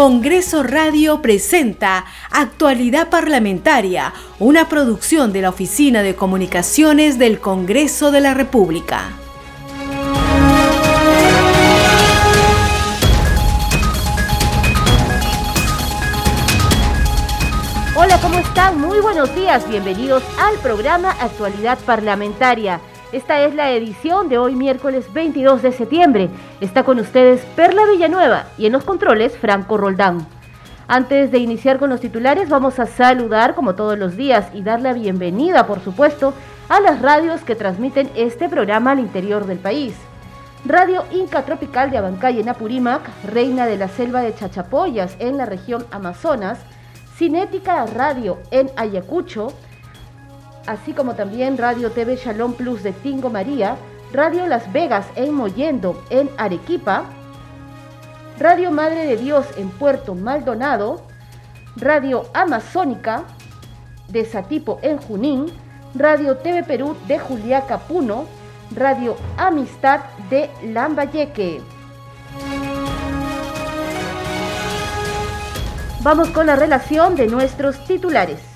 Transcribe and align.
Congreso 0.00 0.62
Radio 0.62 1.20
presenta 1.20 2.06
Actualidad 2.30 3.10
Parlamentaria, 3.10 4.14
una 4.38 4.66
producción 4.66 5.30
de 5.30 5.42
la 5.42 5.50
Oficina 5.50 6.00
de 6.00 6.14
Comunicaciones 6.14 7.18
del 7.18 7.38
Congreso 7.38 8.10
de 8.10 8.22
la 8.22 8.32
República. 8.32 9.10
Hola, 17.94 18.18
¿cómo 18.22 18.38
están? 18.38 18.80
Muy 18.80 19.00
buenos 19.00 19.34
días, 19.34 19.68
bienvenidos 19.68 20.22
al 20.38 20.56
programa 20.60 21.10
Actualidad 21.10 21.78
Parlamentaria. 21.80 22.80
Esta 23.12 23.40
es 23.40 23.56
la 23.56 23.72
edición 23.72 24.28
de 24.28 24.38
hoy 24.38 24.54
miércoles 24.54 25.12
22 25.12 25.62
de 25.62 25.72
septiembre. 25.72 26.30
Está 26.60 26.84
con 26.84 27.00
ustedes 27.00 27.44
Perla 27.56 27.82
Villanueva 27.90 28.44
y 28.56 28.66
en 28.66 28.72
los 28.72 28.84
controles 28.84 29.36
Franco 29.36 29.76
Roldán. 29.76 30.28
Antes 30.86 31.32
de 31.32 31.38
iniciar 31.38 31.80
con 31.80 31.90
los 31.90 32.00
titulares 32.00 32.48
vamos 32.48 32.78
a 32.78 32.86
saludar 32.86 33.56
como 33.56 33.74
todos 33.74 33.98
los 33.98 34.16
días 34.16 34.46
y 34.54 34.62
dar 34.62 34.80
la 34.80 34.92
bienvenida, 34.92 35.66
por 35.66 35.80
supuesto, 35.80 36.34
a 36.68 36.78
las 36.78 37.02
radios 37.02 37.40
que 37.40 37.56
transmiten 37.56 38.08
este 38.14 38.48
programa 38.48 38.92
al 38.92 39.00
interior 39.00 39.44
del 39.44 39.58
país. 39.58 39.96
Radio 40.64 41.02
Inca 41.10 41.44
Tropical 41.44 41.90
de 41.90 41.98
Abancay 41.98 42.38
en 42.38 42.48
Apurímac, 42.48 43.02
Reina 43.24 43.66
de 43.66 43.76
la 43.76 43.88
Selva 43.88 44.20
de 44.20 44.36
Chachapoyas 44.36 45.16
en 45.18 45.36
la 45.36 45.46
región 45.46 45.84
Amazonas, 45.90 46.60
Cinética 47.16 47.84
Radio 47.86 48.38
en 48.52 48.70
Ayacucho, 48.76 49.52
así 50.66 50.92
como 50.92 51.14
también 51.14 51.58
Radio 51.58 51.90
TV 51.90 52.16
Shalom 52.16 52.54
Plus 52.54 52.82
de 52.82 52.92
Tingo 52.92 53.30
María, 53.30 53.76
Radio 54.12 54.46
Las 54.46 54.72
Vegas 54.72 55.06
en 55.14 55.32
Moyendo, 55.32 56.02
en 56.10 56.30
Arequipa, 56.36 57.04
Radio 58.38 58.70
Madre 58.70 59.06
de 59.06 59.16
Dios 59.16 59.46
en 59.56 59.70
Puerto 59.70 60.14
Maldonado, 60.14 61.02
Radio 61.76 62.24
Amazónica 62.34 63.24
de 64.08 64.24
Satipo 64.24 64.78
en 64.82 64.98
Junín, 64.98 65.46
Radio 65.94 66.36
TV 66.38 66.62
Perú 66.62 66.96
de 67.06 67.18
Juliaca 67.18 67.78
Puno, 67.78 68.24
Radio 68.74 69.16
Amistad 69.36 70.00
de 70.28 70.50
Lambayeque. 70.64 71.60
Vamos 76.02 76.30
con 76.30 76.46
la 76.46 76.56
relación 76.56 77.14
de 77.14 77.26
nuestros 77.26 77.84
titulares. 77.84 78.49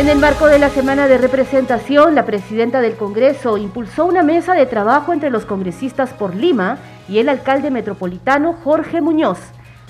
En 0.00 0.08
el 0.08 0.16
marco 0.16 0.46
de 0.46 0.58
la 0.58 0.70
semana 0.70 1.08
de 1.08 1.18
representación, 1.18 2.14
la 2.14 2.24
presidenta 2.24 2.80
del 2.80 2.96
Congreso 2.96 3.58
impulsó 3.58 4.06
una 4.06 4.22
mesa 4.22 4.54
de 4.54 4.64
trabajo 4.64 5.12
entre 5.12 5.28
los 5.28 5.44
congresistas 5.44 6.14
por 6.14 6.34
Lima 6.34 6.78
y 7.06 7.18
el 7.18 7.28
alcalde 7.28 7.70
metropolitano 7.70 8.54
Jorge 8.64 9.02
Muñoz. 9.02 9.38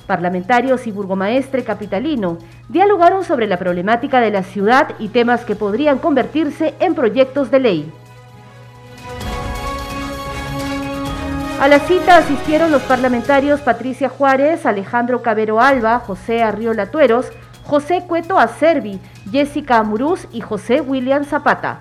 Parlamentarios 0.09 0.89
y 0.89 0.91
burgomaestre 0.91 1.63
capitalino 1.63 2.39
dialogaron 2.69 3.23
sobre 3.23 3.47
la 3.47 3.57
problemática 3.57 4.19
de 4.19 4.33
la 4.33 4.43
ciudad 4.43 4.97
y 4.99 5.11
temas 5.11 5.45
que 5.45 5.55
podrían 5.55 6.01
convertirse 6.01 6.75
en 6.81 6.97
proyectos 6.97 7.53
de 7.53 7.61
ley. 7.61 7.93
A 11.61 11.69
la 11.69 11.79
cita 11.79 12.17
asistieron 12.17 12.73
los 12.73 12.83
parlamentarios 12.83 13.61
Patricia 13.61 14.09
Juárez, 14.09 14.67
Alejandro 14.67 15.23
Cabero 15.23 15.61
Alba, 15.61 16.01
José 16.01 16.43
Arriola 16.43 16.91
Tueros, 16.91 17.31
José 17.71 18.03
Cueto 18.05 18.37
Acerbi, 18.37 18.99
Jessica 19.31 19.79
Amuruz 19.79 20.27
y 20.33 20.41
José 20.41 20.81
William 20.81 21.25
Zapata. 21.25 21.79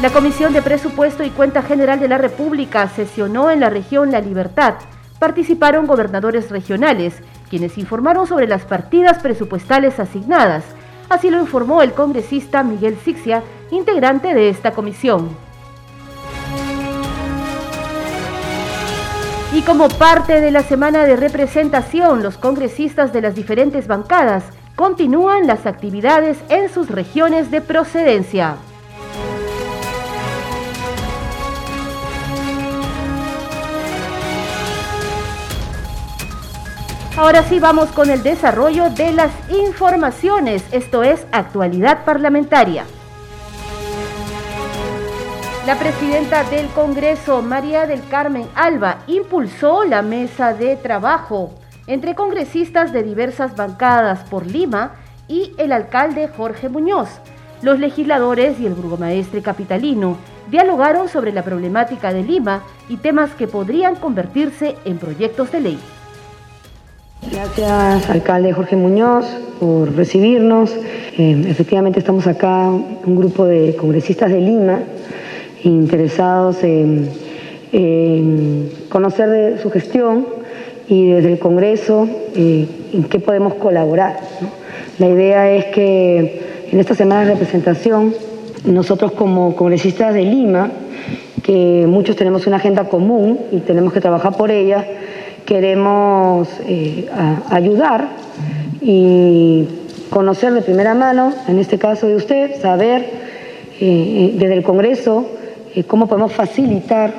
La 0.00 0.08
Comisión 0.08 0.54
de 0.54 0.62
Presupuesto 0.62 1.22
y 1.22 1.28
Cuenta 1.28 1.60
General 1.60 2.00
de 2.00 2.08
la 2.08 2.16
República 2.16 2.88
sesionó 2.88 3.50
en 3.50 3.60
la 3.60 3.68
región 3.68 4.10
La 4.10 4.22
Libertad. 4.22 4.76
Participaron 5.18 5.86
gobernadores 5.86 6.50
regionales, 6.50 7.22
quienes 7.50 7.76
informaron 7.76 8.26
sobre 8.26 8.48
las 8.48 8.62
partidas 8.62 9.18
presupuestales 9.18 10.00
asignadas. 10.00 10.64
Así 11.10 11.28
lo 11.28 11.40
informó 11.40 11.82
el 11.82 11.92
congresista 11.92 12.62
Miguel 12.62 12.96
Sixia, 13.04 13.42
integrante 13.70 14.32
de 14.32 14.48
esta 14.48 14.70
comisión. 14.70 15.51
Y 19.54 19.60
como 19.60 19.88
parte 19.88 20.40
de 20.40 20.50
la 20.50 20.62
semana 20.62 21.04
de 21.04 21.14
representación, 21.14 22.22
los 22.22 22.38
congresistas 22.38 23.12
de 23.12 23.20
las 23.20 23.34
diferentes 23.34 23.86
bancadas 23.86 24.44
continúan 24.76 25.46
las 25.46 25.66
actividades 25.66 26.38
en 26.48 26.70
sus 26.70 26.88
regiones 26.88 27.50
de 27.50 27.60
procedencia. 27.60 28.56
Ahora 37.18 37.42
sí 37.42 37.60
vamos 37.60 37.90
con 37.90 38.08
el 38.08 38.22
desarrollo 38.22 38.88
de 38.88 39.12
las 39.12 39.32
informaciones, 39.50 40.64
esto 40.72 41.02
es 41.02 41.26
actualidad 41.30 42.06
parlamentaria. 42.06 42.86
La 45.66 45.78
presidenta 45.78 46.42
del 46.42 46.66
Congreso, 46.70 47.40
María 47.40 47.86
del 47.86 48.00
Carmen 48.08 48.46
Alba, 48.56 49.04
impulsó 49.06 49.84
la 49.84 50.02
mesa 50.02 50.54
de 50.54 50.74
trabajo 50.74 51.50
entre 51.86 52.16
congresistas 52.16 52.92
de 52.92 53.04
diversas 53.04 53.54
bancadas 53.54 54.24
por 54.28 54.44
Lima 54.44 54.96
y 55.28 55.52
el 55.58 55.70
alcalde 55.70 56.26
Jorge 56.26 56.68
Muñoz. 56.68 57.08
Los 57.62 57.78
legisladores 57.78 58.58
y 58.58 58.66
el 58.66 58.74
burgomaestre 58.74 59.40
capitalino 59.40 60.16
dialogaron 60.50 61.08
sobre 61.08 61.32
la 61.32 61.44
problemática 61.44 62.12
de 62.12 62.24
Lima 62.24 62.64
y 62.88 62.96
temas 62.96 63.30
que 63.30 63.46
podrían 63.46 63.94
convertirse 63.94 64.74
en 64.84 64.98
proyectos 64.98 65.52
de 65.52 65.60
ley. 65.60 65.78
Gracias, 67.30 68.10
alcalde 68.10 68.52
Jorge 68.52 68.74
Muñoz, 68.74 69.26
por 69.60 69.94
recibirnos. 69.94 70.72
Eh, 71.16 71.44
efectivamente 71.46 72.00
estamos 72.00 72.26
acá, 72.26 72.68
un 72.68 73.16
grupo 73.16 73.44
de 73.44 73.76
congresistas 73.76 74.28
de 74.32 74.40
Lima, 74.40 74.80
interesados 75.64 76.62
en, 76.62 77.10
conocer 78.88 79.30
de 79.30 79.58
su 79.62 79.70
gestión 79.70 80.26
y 80.88 81.08
desde 81.08 81.32
el 81.32 81.38
Congreso 81.38 82.06
eh, 82.36 82.66
en 82.92 83.04
qué 83.04 83.18
podemos 83.18 83.54
colaborar. 83.54 84.20
La 84.98 85.08
idea 85.08 85.50
es 85.50 85.66
que 85.66 86.42
en 86.70 86.78
esta 86.78 86.94
semana 86.94 87.24
de 87.24 87.32
representación, 87.32 88.14
nosotros 88.66 89.12
como 89.12 89.56
congresistas 89.56 90.12
de 90.12 90.22
Lima, 90.22 90.70
que 91.42 91.86
muchos 91.88 92.14
tenemos 92.16 92.46
una 92.46 92.56
agenda 92.56 92.84
común 92.84 93.38
y 93.50 93.60
tenemos 93.60 93.92
que 93.92 94.00
trabajar 94.00 94.36
por 94.36 94.50
ella, 94.50 94.86
queremos 95.46 96.48
eh, 96.66 97.08
ayudar 97.48 98.08
y 98.80 99.66
conocer 100.10 100.52
de 100.52 100.62
primera 100.62 100.94
mano, 100.94 101.32
en 101.48 101.58
este 101.58 101.78
caso 101.78 102.06
de 102.06 102.16
usted, 102.16 102.60
saber 102.60 103.06
eh, 103.80 104.34
desde 104.36 104.54
el 104.54 104.62
Congreso 104.62 105.26
eh, 105.74 105.84
cómo 105.84 106.06
podemos 106.06 106.32
facilitar 106.32 107.12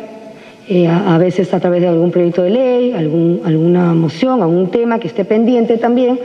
eh, 0.67 0.87
a, 0.87 1.17
veces 1.17 1.53
a 1.53 1.59
través 1.59 1.81
de 1.81 1.87
algún 1.87 2.11
proyecto 2.11 2.43
de 2.43 2.49
ley, 2.51 2.93
algún, 2.93 3.41
alguna 3.43 3.93
moción, 3.93 4.41
algún 4.41 4.69
tema 4.69 4.99
que 4.99 5.07
esté 5.07 5.25
pendiente 5.25 5.77
también, 5.77 6.19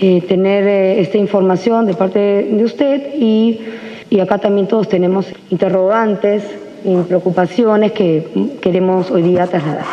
eh, 0.00 0.20
tener 0.22 0.66
esta 0.98 1.18
información 1.18 1.86
de 1.86 1.94
parte 1.94 2.18
de 2.18 2.64
usted 2.64 3.14
y, 3.14 3.60
y 4.10 4.20
acá 4.20 4.38
también 4.38 4.66
todos 4.66 4.88
tenemos 4.88 5.26
interrogantes 5.50 6.42
y 6.84 6.96
preocupaciones 6.96 7.92
que 7.92 8.58
queremos 8.60 9.10
hoy 9.10 9.22
día 9.22 9.46
trasladar. 9.46 9.84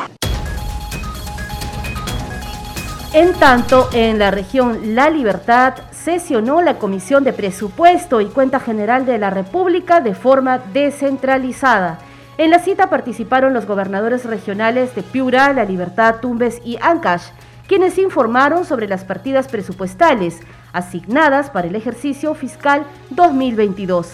En 3.14 3.34
tanto, 3.34 3.90
en 3.94 4.20
la 4.20 4.30
región 4.30 4.96
La 4.96 5.10
Libertad 5.10 5.74
sesionó 6.04 6.62
la 6.62 6.78
Comisión 6.78 7.24
de 7.24 7.34
Presupuesto 7.34 8.22
y 8.22 8.28
Cuenta 8.28 8.60
General 8.60 9.06
de 9.06 9.18
la 9.18 9.30
República 9.30 10.00
de 10.00 10.16
forma 10.16 10.60
descentralizada. 10.72 12.00
En 12.38 12.52
la 12.52 12.60
cita 12.60 12.90
participaron 12.90 13.54
los 13.54 13.66
gobernadores 13.66 14.24
regionales 14.24 14.96
de 14.96 15.04
Piura, 15.04 15.52
La 15.52 15.66
Libertad, 15.66 16.16
Tumbes 16.22 16.62
y 16.64 16.78
Ancash, 16.82 17.28
quienes 17.68 17.98
informaron 17.98 18.64
sobre 18.64 18.88
las 18.88 19.04
partidas 19.04 19.50
presupuestales 19.50 20.40
asignadas 20.72 21.50
para 21.50 21.68
el 21.68 21.76
ejercicio 21.76 22.34
fiscal 22.34 22.86
2022. 23.10 24.14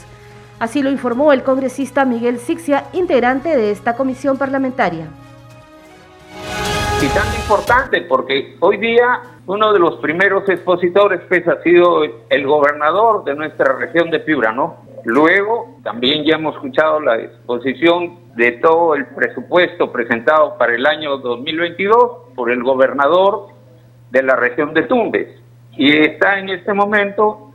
Así 0.60 0.82
lo 0.82 0.90
informó 0.90 1.34
el 1.34 1.44
congresista 1.44 2.04
Miguel 2.04 2.40
Sixia, 2.40 2.86
integrante 2.94 3.56
de 3.56 3.72
esta 3.72 3.96
comisión 3.96 4.38
parlamentaria 4.38 5.08
y 7.02 7.08
tan 7.10 7.28
importante 7.36 8.02
porque 8.02 8.56
hoy 8.62 8.78
día 8.78 9.22
uno 9.48 9.74
de 9.74 9.80
los 9.80 9.98
primeros 9.98 10.48
expositores 10.50 11.22
pues, 11.28 11.48
ha 11.48 11.62
sido 11.62 12.04
el 12.30 12.48
gobernador 12.48 13.24
de 13.24 13.36
nuestra 13.36 13.74
región 13.78 14.10
de 14.10 14.20
Piura, 14.20 14.52
¿no? 14.52 14.78
Luego 15.04 15.78
también 15.84 16.26
ya 16.26 16.36
hemos 16.36 16.56
escuchado 16.56 17.00
la 17.00 17.18
exposición 17.18 18.18
de 18.36 18.54
todo 18.54 18.96
el 18.96 19.06
presupuesto 19.06 19.92
presentado 19.92 20.58
para 20.58 20.74
el 20.74 20.86
año 20.86 21.18
2022 21.18 22.34
por 22.36 22.52
el 22.52 22.64
gobernador 22.64 23.50
de 24.10 24.24
la 24.24 24.36
región 24.36 24.74
de 24.74 24.84
Tumbes 24.84 25.28
y 25.74 25.96
está 25.96 26.40
en 26.40 26.50
este 26.50 26.74
momento 26.74 27.52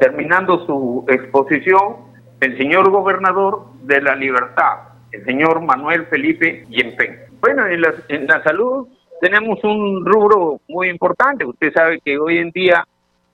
terminando 0.00 0.64
su 0.64 1.04
exposición 1.08 2.06
el 2.40 2.56
señor 2.56 2.90
gobernador 2.90 3.66
de 3.82 4.00
la 4.00 4.14
Libertad, 4.14 4.88
el 5.12 5.24
señor 5.24 5.60
Manuel 5.62 6.06
Felipe 6.06 6.64
Yempen. 6.68 7.18
Bueno, 7.40 7.66
en 7.66 7.80
la, 7.82 7.94
en 8.08 8.26
la 8.26 8.42
salud 8.42 8.88
tenemos 9.20 9.62
un 9.64 10.04
rubro 10.04 10.60
muy 10.68 10.88
importante. 10.88 11.44
Usted 11.44 11.72
sabe 11.72 12.00
que 12.00 12.18
hoy 12.18 12.38
en 12.38 12.50
día 12.50 12.86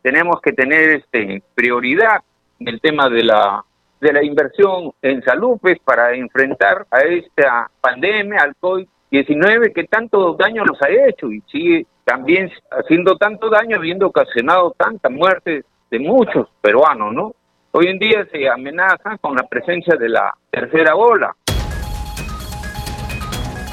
tenemos 0.03 0.41
que 0.41 0.53
tener 0.53 0.91
este 0.91 1.43
prioridad 1.55 2.21
en 2.59 2.69
el 2.69 2.81
tema 2.81 3.09
de 3.09 3.25
la 3.25 3.65
de 4.01 4.13
la 4.13 4.25
inversión 4.25 4.93
en 5.01 5.23
salud 5.23 5.59
pues 5.61 5.79
para 5.79 6.13
enfrentar 6.13 6.87
a 6.91 7.03
esta 7.03 7.71
pandemia, 7.81 8.43
al 8.43 8.57
COVID-19 8.57 9.73
que 9.73 9.85
tanto 9.85 10.35
daño 10.35 10.65
nos 10.65 10.83
ha 10.83 10.89
hecho 10.89 11.31
y 11.31 11.41
sigue 11.43 11.87
también 12.05 12.51
haciendo 12.73 13.17
tanto 13.17 13.49
daño 13.49 13.77
habiendo 13.77 14.09
ocasionado 14.09 14.75
tanta 14.77 15.09
muerte 15.09 15.65
de 15.89 15.99
muchos 16.01 16.49
peruanos, 16.61 17.15
¿no? 17.15 17.35
Hoy 17.71 17.87
en 17.87 17.99
día 17.99 18.27
se 18.33 18.49
amenaza 18.49 19.17
con 19.19 19.37
la 19.37 19.45
presencia 19.45 19.95
de 19.95 20.09
la 20.09 20.35
tercera 20.51 20.97
ola. 20.97 21.35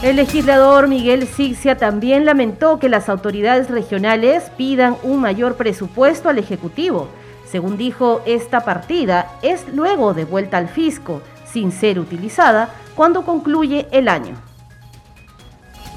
El 0.02 0.16
legislador 0.16 0.88
Miguel 0.88 1.28
Sixia 1.28 1.76
también 1.76 2.24
lamentó 2.24 2.80
que 2.80 2.88
las 2.88 3.10
autoridades 3.10 3.70
regionales 3.70 4.50
pidan 4.52 4.96
un 5.04 5.20
mayor 5.20 5.58
presupuesto 5.58 6.30
al 6.30 6.38
Ejecutivo. 6.38 7.10
Según 7.44 7.78
dijo, 7.78 8.22
esta 8.26 8.62
partida 8.62 9.28
es 9.42 9.68
luego 9.74 10.14
de 10.14 10.24
vuelta 10.24 10.58
al 10.58 10.70
fisco, 10.70 11.22
sin 11.44 11.74
ser 11.74 12.00
utilizada 12.00 12.74
cuando 12.96 13.26
concluye 13.26 13.88
el 13.92 14.08
año. 14.08 14.36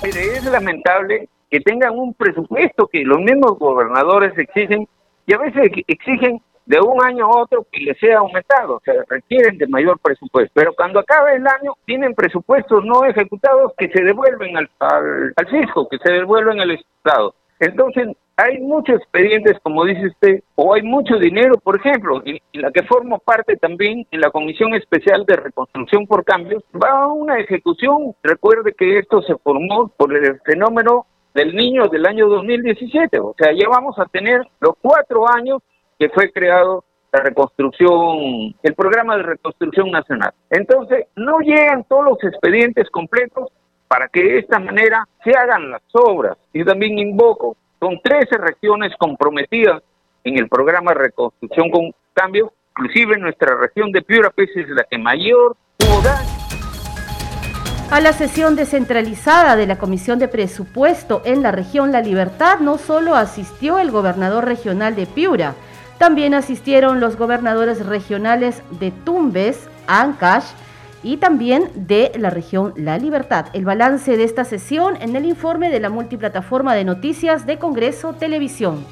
Es 0.02 0.44
lamentable 0.46 1.28
que 1.48 1.60
tengan 1.60 1.96
un 1.96 2.12
presupuesto 2.12 2.88
que 2.88 3.04
los 3.04 3.20
mismos 3.20 3.56
gobernadores 3.56 4.36
exigen 4.36 4.88
y 5.26 5.32
a 5.32 5.38
veces 5.38 5.70
exigen 5.86 6.42
de 6.66 6.80
un 6.80 7.02
año 7.04 7.26
a 7.26 7.42
otro 7.42 7.66
que 7.70 7.80
les 7.80 7.98
sea 7.98 8.18
aumentado, 8.18 8.76
o 8.76 8.80
sea, 8.84 8.94
requieren 9.08 9.58
de 9.58 9.66
mayor 9.66 9.98
presupuesto. 10.00 10.52
Pero 10.54 10.74
cuando 10.74 11.00
acaba 11.00 11.32
el 11.32 11.46
año, 11.46 11.74
tienen 11.84 12.14
presupuestos 12.14 12.84
no 12.84 13.04
ejecutados 13.04 13.72
que 13.76 13.88
se 13.88 14.02
devuelven 14.02 14.56
al, 14.56 14.70
al, 14.78 15.48
fisco, 15.48 15.88
que 15.88 15.98
se 15.98 16.12
devuelven 16.12 16.60
al 16.60 16.70
Estado. 16.70 17.34
Entonces, 17.58 18.08
hay 18.36 18.58
muchos 18.60 18.96
expedientes, 18.96 19.58
como 19.62 19.84
dice 19.84 20.06
usted, 20.06 20.42
o 20.54 20.74
hay 20.74 20.82
mucho 20.82 21.16
dinero, 21.18 21.54
por 21.58 21.76
ejemplo, 21.76 22.22
en, 22.24 22.38
la 22.54 22.70
que 22.70 22.82
formo 22.84 23.18
parte 23.18 23.56
también 23.56 24.06
en 24.10 24.20
la 24.20 24.30
Comisión 24.30 24.74
Especial 24.74 25.24
de 25.26 25.36
Reconstrucción 25.36 26.06
por 26.06 26.24
Cambios, 26.24 26.62
va 26.74 27.02
a 27.02 27.06
una 27.08 27.38
ejecución. 27.38 28.14
Recuerde 28.22 28.74
que 28.76 28.98
esto 28.98 29.22
se 29.22 29.36
formó 29.36 29.88
por 29.88 30.16
el 30.16 30.40
fenómeno 30.40 31.06
del 31.34 31.54
niño 31.54 31.88
del 31.88 32.06
año 32.06 32.28
2017, 32.28 33.18
o 33.20 33.34
sea, 33.38 33.52
ya 33.52 33.68
vamos 33.68 33.98
a 33.98 34.06
tener 34.06 34.42
los 34.60 34.74
cuatro 34.80 35.28
años 35.28 35.62
que 36.02 36.08
fue 36.08 36.32
creado 36.32 36.82
la 37.12 37.20
reconstrucción, 37.20 38.56
el 38.60 38.74
programa 38.74 39.16
de 39.16 39.22
reconstrucción 39.22 39.88
nacional. 39.92 40.32
Entonces, 40.50 41.06
no 41.14 41.38
llegan 41.38 41.84
todos 41.84 42.04
los 42.06 42.24
expedientes 42.24 42.90
completos 42.90 43.52
para 43.86 44.08
que 44.08 44.20
de 44.20 44.38
esta 44.40 44.58
manera 44.58 45.06
se 45.22 45.30
hagan 45.30 45.70
las 45.70 45.82
obras. 45.92 46.36
Y 46.52 46.64
también 46.64 46.98
invoco, 46.98 47.56
son 47.78 48.00
13 48.02 48.36
regiones 48.36 48.92
comprometidas 48.98 49.80
en 50.24 50.38
el 50.38 50.48
programa 50.48 50.90
de 50.90 51.02
reconstrucción 51.02 51.70
con 51.70 51.92
cambio, 52.14 52.52
inclusive 52.70 53.16
nuestra 53.16 53.54
región 53.54 53.92
de 53.92 54.02
Piura 54.02 54.30
pues, 54.30 54.50
es 54.56 54.68
la 54.70 54.82
que 54.90 54.98
mayor 54.98 55.56
tuvo 55.76 56.00
daño. 56.02 56.30
A 57.92 58.00
la 58.00 58.12
sesión 58.12 58.56
descentralizada 58.56 59.54
de 59.54 59.68
la 59.68 59.78
Comisión 59.78 60.18
de 60.18 60.26
Presupuesto 60.26 61.22
en 61.24 61.42
la 61.42 61.52
región 61.52 61.92
La 61.92 62.00
Libertad 62.00 62.58
no 62.58 62.78
solo 62.78 63.14
asistió 63.14 63.78
el 63.78 63.92
gobernador 63.92 64.46
regional 64.46 64.96
de 64.96 65.06
Piura, 65.06 65.54
también 66.02 66.34
asistieron 66.34 66.98
los 66.98 67.16
gobernadores 67.16 67.86
regionales 67.86 68.64
de 68.80 68.90
Tumbes, 68.90 69.68
Ancash 69.86 70.46
y 71.04 71.18
también 71.18 71.70
de 71.76 72.10
la 72.18 72.28
región 72.28 72.72
La 72.74 72.98
Libertad. 72.98 73.46
El 73.52 73.64
balance 73.64 74.16
de 74.16 74.24
esta 74.24 74.44
sesión 74.44 74.96
en 75.00 75.14
el 75.14 75.26
informe 75.26 75.70
de 75.70 75.78
la 75.78 75.90
multiplataforma 75.90 76.74
de 76.74 76.82
noticias 76.82 77.46
de 77.46 77.58
Congreso 77.58 78.14
Televisión. 78.14 78.84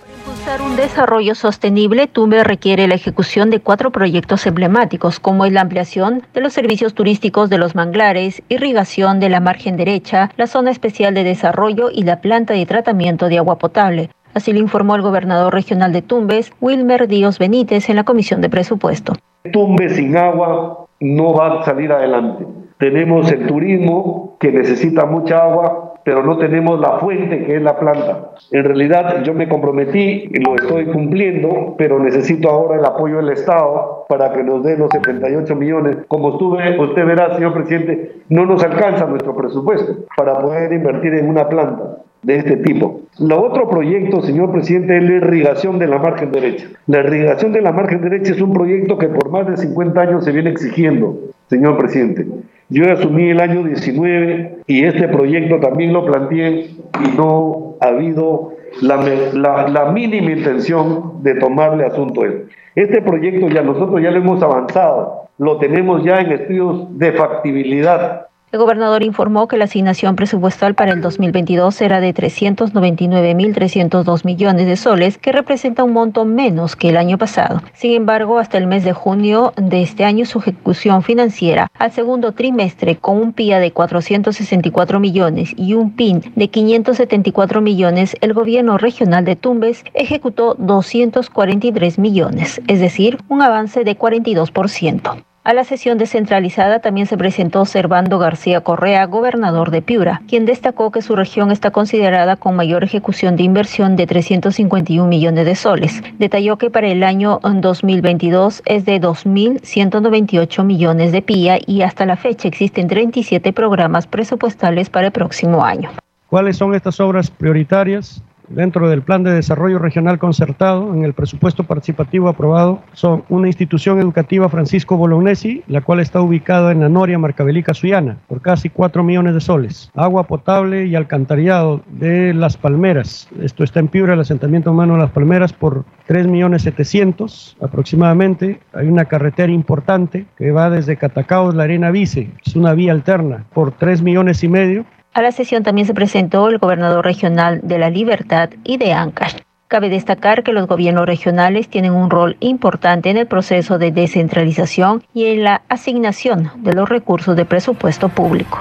Para 0.00 0.16
impulsar 0.16 0.62
un 0.62 0.76
desarrollo 0.76 1.34
sostenible, 1.34 2.06
Tumbes 2.06 2.46
requiere 2.46 2.88
la 2.88 2.94
ejecución 2.94 3.50
de 3.50 3.60
cuatro 3.60 3.90
proyectos 3.92 4.46
emblemáticos, 4.46 5.20
como 5.20 5.44
es 5.44 5.52
la 5.52 5.60
ampliación 5.60 6.22
de 6.32 6.40
los 6.40 6.54
servicios 6.54 6.94
turísticos 6.94 7.50
de 7.50 7.58
los 7.58 7.74
manglares, 7.74 8.42
irrigación 8.48 9.20
de 9.20 9.28
la 9.28 9.40
margen 9.40 9.76
derecha, 9.76 10.30
la 10.38 10.46
zona 10.46 10.70
especial 10.70 11.12
de 11.12 11.24
desarrollo 11.24 11.90
y 11.90 12.04
la 12.04 12.22
planta 12.22 12.54
de 12.54 12.64
tratamiento 12.64 13.28
de 13.28 13.36
agua 13.36 13.58
potable. 13.58 14.08
Así 14.34 14.52
lo 14.52 14.60
informó 14.60 14.94
el 14.94 15.02
gobernador 15.02 15.52
regional 15.52 15.92
de 15.92 16.02
Tumbes, 16.02 16.52
Wilmer 16.60 17.08
Díaz 17.08 17.38
Benítez, 17.38 17.90
en 17.90 17.96
la 17.96 18.04
Comisión 18.04 18.40
de 18.40 18.48
Presupuesto. 18.48 19.14
Tumbes 19.52 19.96
sin 19.96 20.16
agua 20.16 20.86
no 21.00 21.34
va 21.34 21.60
a 21.60 21.64
salir 21.64 21.90
adelante. 21.90 22.46
Tenemos 22.78 23.30
el 23.32 23.46
turismo 23.46 24.36
que 24.38 24.52
necesita 24.52 25.04
mucha 25.04 25.42
agua, 25.42 25.94
pero 26.04 26.22
no 26.22 26.38
tenemos 26.38 26.78
la 26.80 26.98
fuente 26.98 27.44
que 27.44 27.56
es 27.56 27.62
la 27.62 27.78
planta. 27.78 28.30
En 28.52 28.64
realidad 28.64 29.22
yo 29.24 29.34
me 29.34 29.48
comprometí 29.48 30.30
y 30.32 30.40
lo 30.40 30.54
estoy 30.54 30.86
cumpliendo, 30.86 31.74
pero 31.76 31.98
necesito 31.98 32.48
ahora 32.48 32.78
el 32.78 32.84
apoyo 32.84 33.16
del 33.16 33.30
Estado 33.30 34.06
para 34.08 34.32
que 34.32 34.44
nos 34.44 34.62
dé 34.62 34.78
los 34.78 34.90
78 34.90 35.56
millones. 35.56 35.96
Como 36.08 36.28
usted, 36.28 36.78
usted 36.78 37.04
verá, 37.04 37.34
señor 37.34 37.52
presidente, 37.52 38.22
no 38.28 38.46
nos 38.46 38.62
alcanza 38.62 39.06
nuestro 39.06 39.36
presupuesto 39.36 40.06
para 40.16 40.38
poder 40.38 40.72
invertir 40.72 41.14
en 41.14 41.28
una 41.28 41.48
planta 41.48 41.98
de 42.22 42.36
este 42.36 42.56
tipo. 42.58 43.02
Lo 43.18 43.42
otro 43.42 43.68
proyecto, 43.68 44.22
señor 44.22 44.52
presidente, 44.52 44.96
es 44.96 45.02
la 45.04 45.12
irrigación 45.12 45.78
de 45.78 45.86
la 45.86 45.98
margen 45.98 46.30
derecha. 46.32 46.68
La 46.86 47.00
irrigación 47.00 47.52
de 47.52 47.62
la 47.62 47.72
margen 47.72 48.00
derecha 48.02 48.32
es 48.32 48.40
un 48.40 48.52
proyecto 48.52 48.98
que 48.98 49.08
por 49.08 49.30
más 49.30 49.46
de 49.46 49.56
50 49.56 50.00
años 50.00 50.24
se 50.24 50.32
viene 50.32 50.50
exigiendo, 50.50 51.18
señor 51.48 51.78
presidente. 51.78 52.26
Yo 52.68 52.90
asumí 52.92 53.30
el 53.30 53.40
año 53.40 53.64
19 53.64 54.58
y 54.66 54.84
este 54.84 55.08
proyecto 55.08 55.58
también 55.58 55.92
lo 55.92 56.04
planteé 56.04 56.70
y 57.04 57.16
no 57.16 57.76
ha 57.80 57.88
habido 57.88 58.52
la, 58.80 58.96
la, 59.32 59.68
la 59.68 59.92
mínima 59.92 60.30
intención 60.30 61.22
de 61.22 61.34
tomarle 61.34 61.84
asunto 61.84 62.22
a 62.22 62.26
él. 62.26 62.46
Este 62.76 63.02
proyecto 63.02 63.48
ya 63.48 63.62
nosotros 63.62 64.00
ya 64.00 64.12
lo 64.12 64.18
hemos 64.18 64.42
avanzado, 64.42 65.28
lo 65.38 65.58
tenemos 65.58 66.04
ya 66.04 66.20
en 66.20 66.32
estudios 66.32 66.96
de 66.96 67.12
factibilidad 67.12 68.28
el 68.52 68.58
gobernador 68.58 69.02
informó 69.04 69.46
que 69.46 69.56
la 69.56 69.66
asignación 69.66 70.16
presupuestal 70.16 70.74
para 70.74 70.90
el 70.92 71.00
2022 71.00 71.72
será 71.74 72.00
de 72.00 72.12
399.302 72.12 74.24
millones 74.24 74.66
de 74.66 74.76
soles, 74.76 75.18
que 75.18 75.30
representa 75.30 75.84
un 75.84 75.92
monto 75.92 76.24
menos 76.24 76.74
que 76.74 76.88
el 76.88 76.96
año 76.96 77.16
pasado. 77.16 77.62
Sin 77.74 77.92
embargo, 77.92 78.38
hasta 78.38 78.58
el 78.58 78.66
mes 78.66 78.82
de 78.82 78.92
junio 78.92 79.52
de 79.56 79.82
este 79.82 80.04
año, 80.04 80.26
su 80.26 80.40
ejecución 80.40 81.04
financiera 81.04 81.70
al 81.78 81.92
segundo 81.92 82.32
trimestre, 82.32 82.96
con 82.96 83.18
un 83.18 83.32
PIA 83.32 83.60
de 83.60 83.70
464 83.72 84.98
millones 84.98 85.52
y 85.56 85.74
un 85.74 85.92
PIN 85.92 86.32
de 86.34 86.48
574 86.48 87.60
millones, 87.60 88.16
el 88.20 88.34
gobierno 88.34 88.78
regional 88.78 89.24
de 89.24 89.36
Tumbes 89.36 89.84
ejecutó 89.94 90.56
243 90.58 92.00
millones, 92.00 92.60
es 92.66 92.80
decir, 92.80 93.18
un 93.28 93.42
avance 93.42 93.84
de 93.84 93.96
42%. 93.96 95.22
A 95.42 95.54
la 95.54 95.64
sesión 95.64 95.96
descentralizada 95.96 96.80
también 96.80 97.06
se 97.06 97.16
presentó 97.16 97.64
Servando 97.64 98.18
García 98.18 98.60
Correa, 98.60 99.06
gobernador 99.06 99.70
de 99.70 99.80
Piura, 99.80 100.20
quien 100.28 100.44
destacó 100.44 100.90
que 100.90 101.00
su 101.00 101.16
región 101.16 101.50
está 101.50 101.70
considerada 101.70 102.36
con 102.36 102.56
mayor 102.56 102.84
ejecución 102.84 103.36
de 103.36 103.44
inversión 103.44 103.96
de 103.96 104.06
351 104.06 105.08
millones 105.08 105.46
de 105.46 105.54
soles. 105.54 106.02
Detalló 106.18 106.58
que 106.58 106.68
para 106.68 106.88
el 106.88 107.02
año 107.02 107.40
2022 107.42 108.60
es 108.66 108.84
de 108.84 109.00
2.198 109.00 110.62
millones 110.62 111.10
de 111.10 111.22
PIA 111.22 111.58
y 111.66 111.80
hasta 111.80 112.04
la 112.04 112.16
fecha 112.16 112.46
existen 112.46 112.86
37 112.86 113.54
programas 113.54 114.06
presupuestales 114.06 114.90
para 114.90 115.06
el 115.06 115.12
próximo 115.12 115.64
año. 115.64 115.90
¿Cuáles 116.28 116.58
son 116.58 116.74
estas 116.74 117.00
obras 117.00 117.30
prioritarias? 117.30 118.22
Dentro 118.50 118.88
del 118.90 119.02
Plan 119.02 119.22
de 119.22 119.32
Desarrollo 119.32 119.78
Regional 119.78 120.18
Concertado, 120.18 120.94
en 120.94 121.04
el 121.04 121.14
presupuesto 121.14 121.64
participativo 121.64 122.28
aprobado, 122.28 122.82
son 122.92 123.24
una 123.28 123.46
institución 123.46 123.98
educativa 124.00 124.48
Francisco 124.48 124.96
Bolognesi, 124.96 125.62
la 125.68 125.80
cual 125.80 126.00
está 126.00 126.20
ubicada 126.20 126.72
en 126.72 126.80
la 126.80 126.88
Noria 126.88 127.18
Marcabelica 127.18 127.72
Suyana, 127.72 128.18
por 128.28 128.42
casi 128.42 128.68
4 128.68 129.02
millones 129.02 129.34
de 129.34 129.40
soles. 129.40 129.90
Agua 129.94 130.24
potable 130.24 130.86
y 130.86 130.94
alcantarillado 130.94 131.82
de 131.88 132.34
Las 132.34 132.56
Palmeras. 132.56 133.28
Esto 133.40 133.64
está 133.64 133.80
en 133.80 133.88
Piura, 133.88 134.14
el 134.14 134.20
asentamiento 134.20 134.72
humano 134.72 134.94
de 134.94 135.00
Las 135.00 135.10
Palmeras, 135.10 135.52
por 135.52 135.84
3 136.06 136.26
millones 136.26 136.62
700 136.62 137.56
aproximadamente. 137.60 138.60
Hay 138.72 138.88
una 138.88 139.04
carretera 139.04 139.52
importante 139.52 140.26
que 140.36 140.50
va 140.50 140.70
desde 140.70 140.96
Catacaos, 140.96 141.54
la 141.54 141.64
Arena 141.64 141.90
Vice, 141.90 142.30
es 142.44 142.56
una 142.56 142.74
vía 142.74 142.92
alterna, 142.92 143.44
por 143.52 143.72
3 143.72 144.02
millones 144.02 144.42
y 144.42 144.48
medio. 144.48 144.84
A 145.12 145.22
la 145.22 145.32
sesión 145.32 145.64
también 145.64 145.88
se 145.88 145.94
presentó 145.94 146.48
el 146.48 146.58
gobernador 146.58 147.04
regional 147.04 147.60
de 147.64 147.78
La 147.78 147.90
Libertad 147.90 148.50
y 148.62 148.76
de 148.76 148.92
Ancash. 148.92 149.38
Cabe 149.66 149.88
destacar 149.88 150.44
que 150.44 150.52
los 150.52 150.68
gobiernos 150.68 151.04
regionales 151.04 151.68
tienen 151.68 151.92
un 151.92 152.10
rol 152.10 152.36
importante 152.38 153.10
en 153.10 153.16
el 153.16 153.26
proceso 153.26 153.78
de 153.78 153.90
descentralización 153.90 155.02
y 155.12 155.26
en 155.26 155.42
la 155.42 155.62
asignación 155.68 156.52
de 156.58 156.74
los 156.74 156.88
recursos 156.88 157.34
de 157.34 157.44
presupuesto 157.44 158.08
público. 158.08 158.60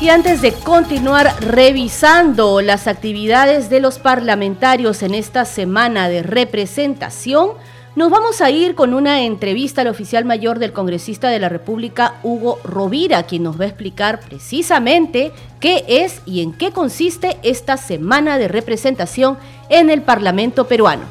Y 0.00 0.08
antes 0.08 0.40
de 0.40 0.52
continuar 0.52 1.34
revisando 1.40 2.62
las 2.62 2.86
actividades 2.86 3.68
de 3.68 3.80
los 3.80 3.98
parlamentarios 3.98 5.02
en 5.02 5.12
esta 5.12 5.44
semana 5.44 6.08
de 6.08 6.22
representación, 6.22 7.50
Nos 7.96 8.08
vamos 8.08 8.40
a 8.40 8.50
ir 8.50 8.76
con 8.76 8.94
una 8.94 9.22
entrevista 9.22 9.80
al 9.80 9.88
oficial 9.88 10.24
mayor 10.24 10.60
del 10.60 10.72
congresista 10.72 11.28
de 11.28 11.40
la 11.40 11.48
República, 11.48 12.14
Hugo 12.22 12.60
Rovira, 12.62 13.24
quien 13.24 13.42
nos 13.42 13.58
va 13.60 13.64
a 13.64 13.68
explicar 13.68 14.20
precisamente 14.20 15.32
qué 15.58 15.82
es 15.88 16.22
y 16.24 16.42
en 16.42 16.52
qué 16.52 16.70
consiste 16.70 17.38
esta 17.42 17.76
semana 17.76 18.38
de 18.38 18.46
representación 18.46 19.38
en 19.70 19.90
el 19.90 20.02
Parlamento 20.02 20.68
peruano. 20.68 21.02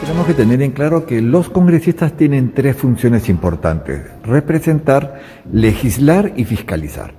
tenemos 0.00 0.26
que 0.26 0.32
tener 0.32 0.62
en 0.62 0.70
claro 0.70 1.04
que 1.04 1.20
los 1.20 1.50
congresistas 1.50 2.16
tienen 2.16 2.54
tres 2.54 2.76
funciones 2.76 3.28
importantes, 3.28 4.00
representar, 4.22 5.20
legislar 5.52 6.32
y 6.36 6.46
fiscalizar. 6.46 7.12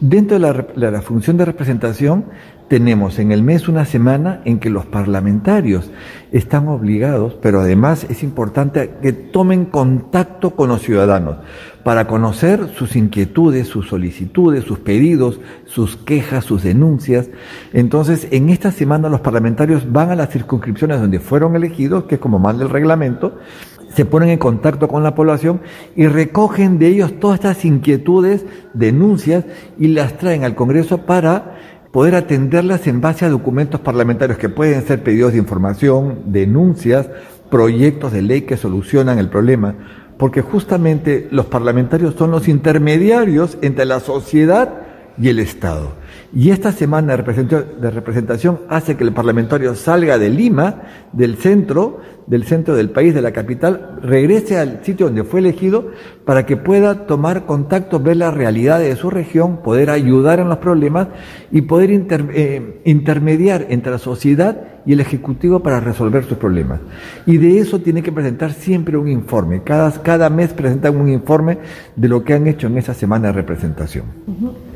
Dentro 0.00 0.38
de 0.38 0.90
la, 0.90 1.02
función 1.02 1.38
de 1.38 1.46
representación 1.46 2.26
tenemos 2.70 3.18
en 3.18 3.32
el 3.32 3.42
mes 3.42 3.66
una 3.66 3.84
semana 3.84 4.42
en 4.44 4.60
que 4.60 4.70
los 4.70 4.86
parlamentarios 4.86 5.90
están 6.30 6.68
obligados, 6.68 7.36
pero 7.42 7.58
además 7.58 8.06
es 8.08 8.22
importante 8.22 8.92
que 9.02 9.12
tomen 9.12 9.64
contacto 9.64 10.50
con 10.50 10.68
los 10.68 10.80
ciudadanos 10.80 11.38
para 11.82 12.06
conocer 12.06 12.68
sus 12.76 12.94
inquietudes, 12.94 13.66
sus 13.66 13.88
solicitudes, 13.88 14.62
sus 14.62 14.78
pedidos, 14.78 15.40
sus 15.64 15.96
quejas, 15.96 16.44
sus 16.44 16.62
denuncias. 16.62 17.28
Entonces, 17.72 18.28
en 18.30 18.50
esta 18.50 18.70
semana 18.70 19.08
los 19.08 19.20
parlamentarios 19.20 19.90
van 19.90 20.12
a 20.12 20.14
las 20.14 20.30
circunscripciones 20.30 21.00
donde 21.00 21.18
fueron 21.18 21.56
elegidos, 21.56 22.04
que 22.04 22.14
es 22.14 22.20
como 22.20 22.38
manda 22.38 22.62
el 22.62 22.70
reglamento, 22.70 23.36
se 23.88 24.04
ponen 24.04 24.28
en 24.28 24.38
contacto 24.38 24.86
con 24.86 25.02
la 25.02 25.16
población 25.16 25.60
y 25.96 26.06
recogen 26.06 26.78
de 26.78 26.86
ellos 26.86 27.18
todas 27.18 27.40
estas 27.40 27.64
inquietudes, 27.64 28.46
denuncias 28.74 29.44
y 29.76 29.88
las 29.88 30.16
traen 30.18 30.44
al 30.44 30.54
Congreso 30.54 30.98
para 30.98 31.56
poder 31.92 32.14
atenderlas 32.14 32.86
en 32.86 33.00
base 33.00 33.24
a 33.24 33.30
documentos 33.30 33.80
parlamentarios 33.80 34.38
que 34.38 34.48
pueden 34.48 34.86
ser 34.86 35.02
pedidos 35.02 35.32
de 35.32 35.38
información, 35.38 36.20
denuncias, 36.26 37.08
proyectos 37.50 38.12
de 38.12 38.22
ley 38.22 38.42
que 38.42 38.56
solucionan 38.56 39.18
el 39.18 39.28
problema, 39.28 39.74
porque 40.16 40.40
justamente 40.40 41.28
los 41.30 41.46
parlamentarios 41.46 42.14
son 42.14 42.30
los 42.30 42.46
intermediarios 42.46 43.58
entre 43.62 43.86
la 43.86 44.00
sociedad 44.00 44.82
y 45.18 45.28
el 45.28 45.38
Estado. 45.40 45.92
Y 46.34 46.50
esta 46.50 46.72
semana 46.72 47.16
de 47.16 47.90
representación 47.90 48.60
hace 48.68 48.96
que 48.96 49.04
el 49.04 49.12
parlamentario 49.12 49.74
salga 49.74 50.18
de 50.18 50.30
Lima, 50.30 50.82
del 51.12 51.36
centro, 51.36 52.00
del 52.26 52.44
centro 52.44 52.76
del 52.76 52.90
país, 52.90 53.12
de 53.12 53.22
la 53.22 53.32
capital, 53.32 53.98
regrese 54.02 54.56
al 54.56 54.84
sitio 54.84 55.06
donde 55.06 55.24
fue 55.24 55.40
elegido 55.40 55.90
para 56.24 56.46
que 56.46 56.56
pueda 56.56 57.06
tomar 57.06 57.44
contacto, 57.44 57.98
ver 57.98 58.18
la 58.18 58.30
realidad 58.30 58.78
de 58.78 58.94
su 58.94 59.10
región, 59.10 59.62
poder 59.62 59.90
ayudar 59.90 60.38
en 60.38 60.48
los 60.48 60.58
problemas 60.58 61.08
y 61.50 61.62
poder 61.62 61.90
eh, 61.90 62.80
intermediar 62.84 63.66
entre 63.70 63.90
la 63.90 63.98
sociedad 63.98 64.70
y 64.86 64.92
el 64.92 65.00
Ejecutivo 65.00 65.60
para 65.60 65.80
resolver 65.80 66.24
sus 66.24 66.38
problemas. 66.38 66.80
Y 67.26 67.36
de 67.36 67.58
eso 67.58 67.80
tiene 67.80 68.02
que 68.02 68.12
presentar 68.12 68.52
siempre 68.52 68.96
un 68.96 69.08
informe. 69.08 69.62
Cada, 69.62 69.90
cada 70.02 70.30
mes 70.30 70.52
presentan 70.52 70.96
un 70.96 71.08
informe 71.08 71.58
de 71.96 72.08
lo 72.08 72.24
que 72.24 72.34
han 72.34 72.46
hecho 72.46 72.66
en 72.66 72.78
esa 72.78 72.94
semana 72.94 73.28
de 73.28 73.32
representación. 73.34 74.04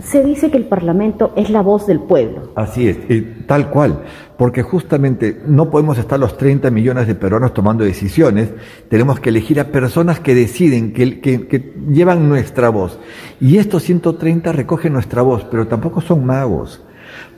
Se 0.03 0.23
dice 0.23 0.51
que 0.51 0.59
el 0.59 0.67
Parlamento 0.67 1.24
es 1.37 1.51
la 1.51 1.63
voz 1.63 1.87
del 1.87 2.01
pueblo. 2.01 2.53
Así 2.55 2.89
es, 2.89 2.99
tal 3.47 3.71
cual, 3.71 4.03
porque 4.37 4.63
justamente 4.63 5.41
no 5.47 5.71
podemos 5.71 5.99
estar 5.99 6.19
los 6.19 6.37
30 6.37 6.71
millones 6.71 7.07
de 7.07 7.15
peruanos 7.15 7.55
tomando 7.55 7.85
decisiones, 7.85 8.51
tenemos 8.89 9.21
que 9.21 9.31
elegir 9.31 9.61
a 9.61 9.65
personas 9.65 10.21
que 10.21 10.35
deciden, 10.35 10.93
que, 10.93 11.21
que, 11.21 11.47
que 11.47 11.75
llevan 11.91 12.29
nuestra 12.29 12.69
voz. 12.69 12.99
Y 13.41 13.59
estos 13.59 13.83
130 13.85 14.53
recogen 14.53 14.93
nuestra 14.93 15.23
voz, 15.23 15.45
pero 15.51 15.67
tampoco 15.67 16.01
son 16.01 16.25
magos 16.25 16.83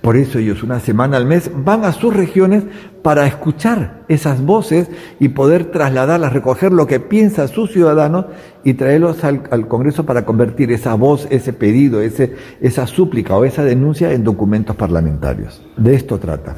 por 0.01 0.17
eso 0.17 0.39
ellos 0.39 0.63
una 0.63 0.81
semana 0.81 1.17
al 1.17 1.27
mes 1.27 1.51
van 1.55 1.85
a 1.85 1.93
sus 1.93 2.15
regiones 2.15 2.65
para 3.03 3.27
escuchar 3.27 4.05
esas 4.09 4.43
voces 4.43 4.89
y 5.21 5.29
poder 5.29 5.67
trasladarlas, 5.67 6.33
recoger 6.33 6.73
lo 6.73 6.87
que 6.87 7.01
piensa 7.01 7.49
sus 7.49 7.73
ciudadanos 7.73 8.27
y 8.65 8.75
traerlos 8.75 9.25
al, 9.25 9.69
Congreso 9.69 10.07
para 10.07 10.25
convertir 10.25 10.73
esa 10.73 10.95
voz, 10.95 11.27
ese 11.31 11.53
pedido, 11.53 12.01
ese, 12.01 12.35
esa 12.61 12.87
súplica 12.87 13.37
o 13.37 13.45
esa 13.45 13.65
denuncia 13.65 14.13
en 14.13 14.25
documentos 14.25 14.77
parlamentarios. 14.77 15.65
De 15.77 15.95
esto 15.95 16.19
trata. 16.19 16.57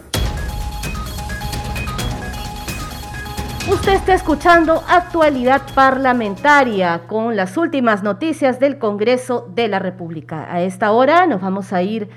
Usted 3.70 3.92
está 3.92 4.14
escuchando 4.14 4.82
actualidad 4.88 5.60
parlamentaria 5.74 7.02
con 7.06 7.36
las 7.36 7.58
últimas 7.58 8.02
noticias 8.02 8.58
del 8.58 8.78
Congreso 8.78 9.46
de 9.54 9.68
la 9.68 9.78
República. 9.78 10.50
A 10.50 10.62
esta 10.62 10.90
hora 10.92 11.26
nos 11.26 11.42
vamos 11.42 11.74
a 11.74 11.82
ir 11.82 12.08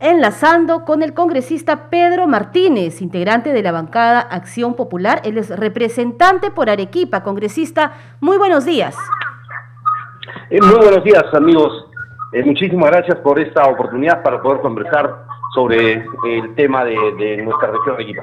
enlazando 0.00 0.84
con 0.84 1.02
el 1.02 1.12
congresista 1.12 1.90
Pedro 1.90 2.26
Martínez, 2.26 3.02
integrante 3.02 3.52
de 3.52 3.62
la 3.62 3.70
bancada 3.70 4.20
Acción 4.20 4.74
Popular. 4.74 5.20
Él 5.24 5.38
es 5.38 5.50
representante 5.56 6.50
por 6.50 6.70
Arequipa. 6.70 7.22
Congresista, 7.22 7.92
muy 8.20 8.38
buenos 8.38 8.64
días. 8.64 8.96
Eh, 10.48 10.58
muy 10.60 10.76
buenos 10.76 11.04
días, 11.04 11.24
amigos. 11.34 11.86
Eh, 12.32 12.42
muchísimas 12.44 12.90
gracias 12.90 13.18
por 13.18 13.38
esta 13.38 13.64
oportunidad 13.64 14.22
para 14.22 14.40
poder 14.40 14.60
conversar 14.60 15.26
sobre 15.54 16.04
el 16.26 16.54
tema 16.54 16.84
de, 16.84 16.94
nuestra 17.42 17.70
región 17.70 17.96
de 17.96 18.04
Arequipa. 18.04 18.22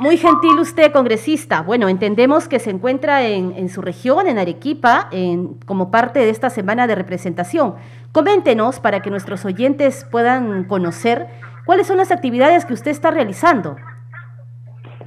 Muy 0.00 0.16
gentil 0.16 0.58
usted, 0.58 0.92
congresista. 0.92 1.62
Bueno, 1.62 1.88
entendemos 1.88 2.48
que 2.48 2.58
se 2.58 2.70
encuentra 2.70 3.26
en, 3.26 3.68
su 3.68 3.82
región, 3.82 4.26
en 4.26 4.38
Arequipa, 4.38 5.08
en, 5.12 5.54
como 5.66 5.90
parte 5.90 6.20
de 6.20 6.30
esta 6.30 6.50
semana 6.50 6.86
de 6.86 6.94
representación. 6.94 7.74
Coméntenos 8.12 8.80
para 8.80 9.00
que 9.00 9.10
nuestros 9.10 9.44
oyentes 9.44 10.06
puedan 10.10 10.64
conocer 10.64 11.26
cuáles 11.66 11.86
son 11.86 11.98
las 11.98 12.10
actividades 12.10 12.64
que 12.64 12.74
usted 12.74 12.90
está 12.90 13.10
realizando. 13.10 13.76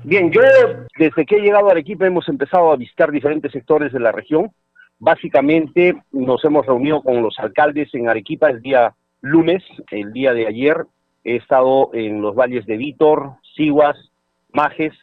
Bien, 0.03 0.31
yo 0.31 0.41
desde 0.97 1.25
que 1.25 1.35
he 1.35 1.41
llegado 1.41 1.67
a 1.67 1.71
Arequipa 1.71 2.05
hemos 2.05 2.29
empezado 2.29 2.71
a 2.71 2.77
visitar 2.77 3.11
diferentes 3.11 3.51
sectores 3.51 3.91
de 3.91 3.99
la 3.99 4.11
región. 4.11 4.51
Básicamente 4.99 5.95
nos 6.11 6.43
hemos 6.45 6.65
reunido 6.65 7.01
con 7.01 7.21
los 7.21 7.37
alcaldes 7.39 7.93
en 7.93 8.07
Arequipa 8.07 8.49
el 8.49 8.61
día 8.61 8.93
lunes, 9.21 9.63
el 9.91 10.13
día 10.13 10.33
de 10.33 10.47
ayer. 10.47 10.85
He 11.27 11.35
estado 11.35 11.89
en 11.91 12.21
los 12.21 12.35
valles 12.35 12.65
de 12.65 12.77
Vítor, 12.77 13.33
Siguas, 13.53 13.97
Majes, 14.53 14.93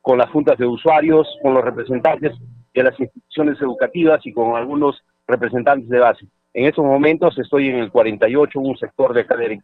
con 0.00 0.16
las 0.16 0.30
juntas 0.30 0.56
de 0.56 0.64
usuarios, 0.64 1.28
con 1.42 1.52
los 1.52 1.62
representantes 1.62 2.32
de 2.72 2.82
las 2.82 2.98
instituciones 2.98 3.60
educativas 3.60 4.24
y 4.24 4.32
con 4.32 4.56
algunos 4.56 5.04
representantes 5.28 5.90
de 5.90 5.98
base. 5.98 6.26
En 6.54 6.64
estos 6.64 6.86
momentos 6.86 7.38
estoy 7.38 7.68
en 7.68 7.76
el 7.76 7.90
48, 7.90 8.58
un 8.60 8.78
sector 8.78 9.12
de 9.12 9.20
acá 9.20 9.36
de 9.36 9.60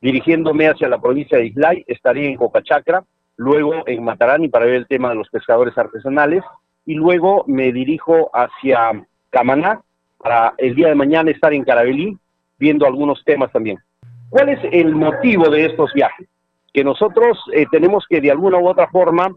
dirigiéndome 0.00 0.68
hacia 0.68 0.88
la 0.88 1.00
provincia 1.00 1.38
de 1.38 1.46
Islay, 1.46 1.84
estaré 1.88 2.28
en 2.28 2.36
Copachacra, 2.36 3.02
luego 3.36 3.82
en 3.88 4.04
Matarani 4.04 4.46
para 4.46 4.66
ver 4.66 4.74
el 4.74 4.86
tema 4.86 5.08
de 5.08 5.16
los 5.16 5.28
pescadores 5.28 5.76
artesanales 5.76 6.44
y 6.86 6.94
luego 6.94 7.42
me 7.48 7.72
dirijo 7.72 8.30
hacia 8.32 9.04
Camaná 9.30 9.80
para 10.18 10.54
el 10.56 10.76
día 10.76 10.86
de 10.86 10.94
mañana 10.94 11.32
estar 11.32 11.52
en 11.52 11.64
Carabelí 11.64 12.16
viendo 12.60 12.86
algunos 12.86 13.24
temas 13.24 13.50
también. 13.50 13.78
¿Cuál 14.30 14.50
es 14.50 14.60
el 14.72 14.94
motivo 14.94 15.48
de 15.48 15.66
estos 15.66 15.92
viajes? 15.92 16.28
Que 16.72 16.84
nosotros 16.84 17.38
eh, 17.52 17.66
tenemos 17.70 18.04
que 18.08 18.20
de 18.20 18.30
alguna 18.30 18.58
u 18.58 18.68
otra 18.68 18.88
forma 18.88 19.28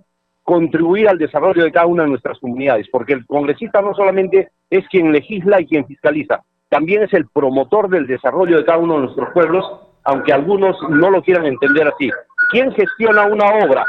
contribuir 0.43 1.07
al 1.07 1.17
desarrollo 1.17 1.63
de 1.63 1.71
cada 1.71 1.85
una 1.85 2.03
de 2.03 2.09
nuestras 2.09 2.39
comunidades, 2.39 2.87
porque 2.91 3.13
el 3.13 3.25
congresista 3.25 3.81
no 3.81 3.93
solamente 3.93 4.49
es 4.69 4.87
quien 4.89 5.11
legisla 5.11 5.61
y 5.61 5.67
quien 5.67 5.85
fiscaliza, 5.85 6.41
también 6.71 7.03
es 7.03 7.13
el 7.13 7.27
promotor 7.27 7.89
del 7.89 8.07
desarrollo 8.07 8.57
de 8.57 8.65
cada 8.65 8.77
uno 8.77 8.95
de 8.95 9.01
nuestros 9.01 9.29
pueblos, 9.33 9.65
aunque 10.05 10.31
algunos 10.31 10.77
no 10.89 11.09
lo 11.09 11.21
quieran 11.21 11.45
entender 11.45 11.87
así. 11.87 12.09
¿Quién 12.49 12.71
gestiona 12.71 13.25
una 13.25 13.45
obra? 13.65 13.83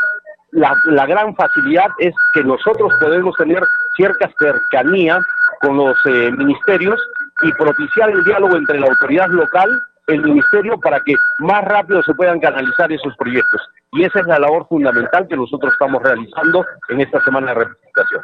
La, 0.50 1.06
gran 1.06 1.34
facilidad 1.36 1.86
es 2.00 2.12
que 2.34 2.42
nosotros 2.42 2.92
podemos 3.00 3.34
tener 3.36 3.62
cierta 3.96 4.30
cercanía 4.38 5.18
con 5.60 5.76
los 5.76 5.96
eh, 6.06 6.30
ministerios 6.32 7.00
y 7.44 7.52
propiciar 7.52 8.10
el 8.10 8.24
diálogo 8.24 8.56
entre 8.56 8.80
la 8.80 8.88
autoridad 8.88 9.28
local, 9.28 9.70
el 10.12 10.22
ministerio, 10.22 10.78
para 10.78 11.00
que 11.00 11.14
más 11.40 11.64
rápido 11.64 12.02
se 12.02 12.14
puedan 12.14 12.40
canalizar 12.40 12.90
esos 12.92 13.16
proyectos. 13.16 13.60
Y 13.92 14.04
esa 14.04 14.20
es 14.20 14.26
la 14.26 14.38
labor 14.38 14.66
fundamental 14.68 15.26
que 15.28 15.36
nosotros 15.36 15.72
estamos 15.72 16.02
realizando 16.02 16.64
en 16.88 17.00
esta 17.00 17.22
semana 17.24 17.48
de 17.48 17.54
representación. 17.54 18.22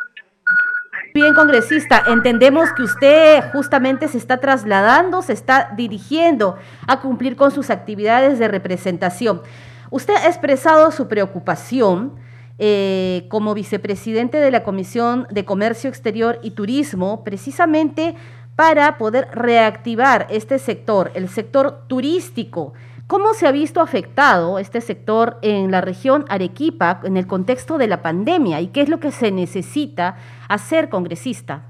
Bien, 1.14 1.34
congresista, 1.34 2.04
entendemos 2.06 2.72
que 2.74 2.82
usted 2.82 3.42
justamente 3.52 4.08
se 4.08 4.18
está 4.18 4.38
trasladando, 4.38 5.22
se 5.22 5.32
está 5.32 5.72
dirigiendo 5.76 6.56
a 6.86 7.00
cumplir 7.00 7.34
con 7.36 7.50
sus 7.50 7.70
actividades 7.70 8.38
de 8.38 8.46
representación. 8.46 9.42
Usted 9.90 10.14
ha 10.14 10.28
expresado 10.28 10.90
su 10.90 11.08
preocupación 11.08 12.14
eh, 12.58 13.26
como 13.30 13.54
vicepresidente 13.54 14.38
de 14.38 14.50
la 14.50 14.64
Comisión 14.64 15.26
de 15.30 15.44
Comercio 15.44 15.88
Exterior 15.88 16.40
y 16.42 16.50
Turismo, 16.50 17.24
precisamente 17.24 18.16
para 18.58 18.98
poder 18.98 19.28
reactivar 19.32 20.26
este 20.30 20.58
sector, 20.58 21.12
el 21.14 21.28
sector 21.28 21.86
turístico. 21.86 22.72
¿Cómo 23.06 23.32
se 23.32 23.46
ha 23.46 23.52
visto 23.52 23.80
afectado 23.80 24.58
este 24.58 24.80
sector 24.80 25.36
en 25.42 25.70
la 25.70 25.80
región 25.80 26.24
Arequipa 26.28 26.98
en 27.04 27.16
el 27.16 27.28
contexto 27.28 27.78
de 27.78 27.86
la 27.86 28.02
pandemia 28.02 28.60
y 28.60 28.72
qué 28.72 28.80
es 28.80 28.88
lo 28.88 28.98
que 28.98 29.12
se 29.12 29.30
necesita 29.30 30.16
hacer, 30.48 30.88
congresista? 30.88 31.66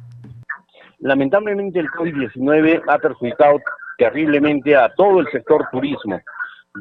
Lamentablemente 1.00 1.78
el 1.78 1.88
COVID-19 1.88 2.80
ha 2.88 2.98
perjudicado 2.98 3.58
terriblemente 3.98 4.74
a 4.74 4.88
todo 4.94 5.20
el 5.20 5.28
sector 5.30 5.66
turismo. 5.70 6.18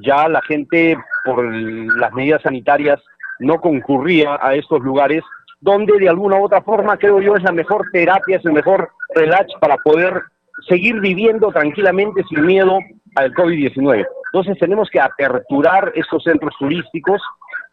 Ya 0.06 0.30
la 0.30 0.42
gente 0.44 0.96
por 1.26 1.44
las 1.44 2.14
medidas 2.14 2.42
sanitarias 2.44 3.02
no 3.40 3.60
concurría 3.60 4.40
a 4.42 4.56
estos 4.56 4.80
lugares 4.80 5.22
donde 5.60 5.98
de 6.00 6.10
alguna 6.10 6.38
u 6.38 6.46
otra 6.46 6.62
forma 6.62 6.98
creo 6.98 7.20
yo 7.20 7.36
es 7.36 7.44
la 7.44 7.52
mejor 7.52 7.86
terapia, 7.92 8.38
es 8.38 8.46
el 8.46 8.54
mejor 8.54 8.90
relax 9.16 9.52
para 9.60 9.78
poder 9.78 10.22
seguir 10.68 11.00
viviendo 11.00 11.52
tranquilamente 11.52 12.24
sin 12.30 12.46
miedo 12.46 12.80
al 13.16 13.34
COVID-19. 13.34 14.06
Entonces 14.34 14.58
tenemos 14.60 14.90
que 14.90 15.00
aperturar 15.00 15.92
estos 15.96 16.24
centros 16.24 16.54
turísticos, 16.60 17.22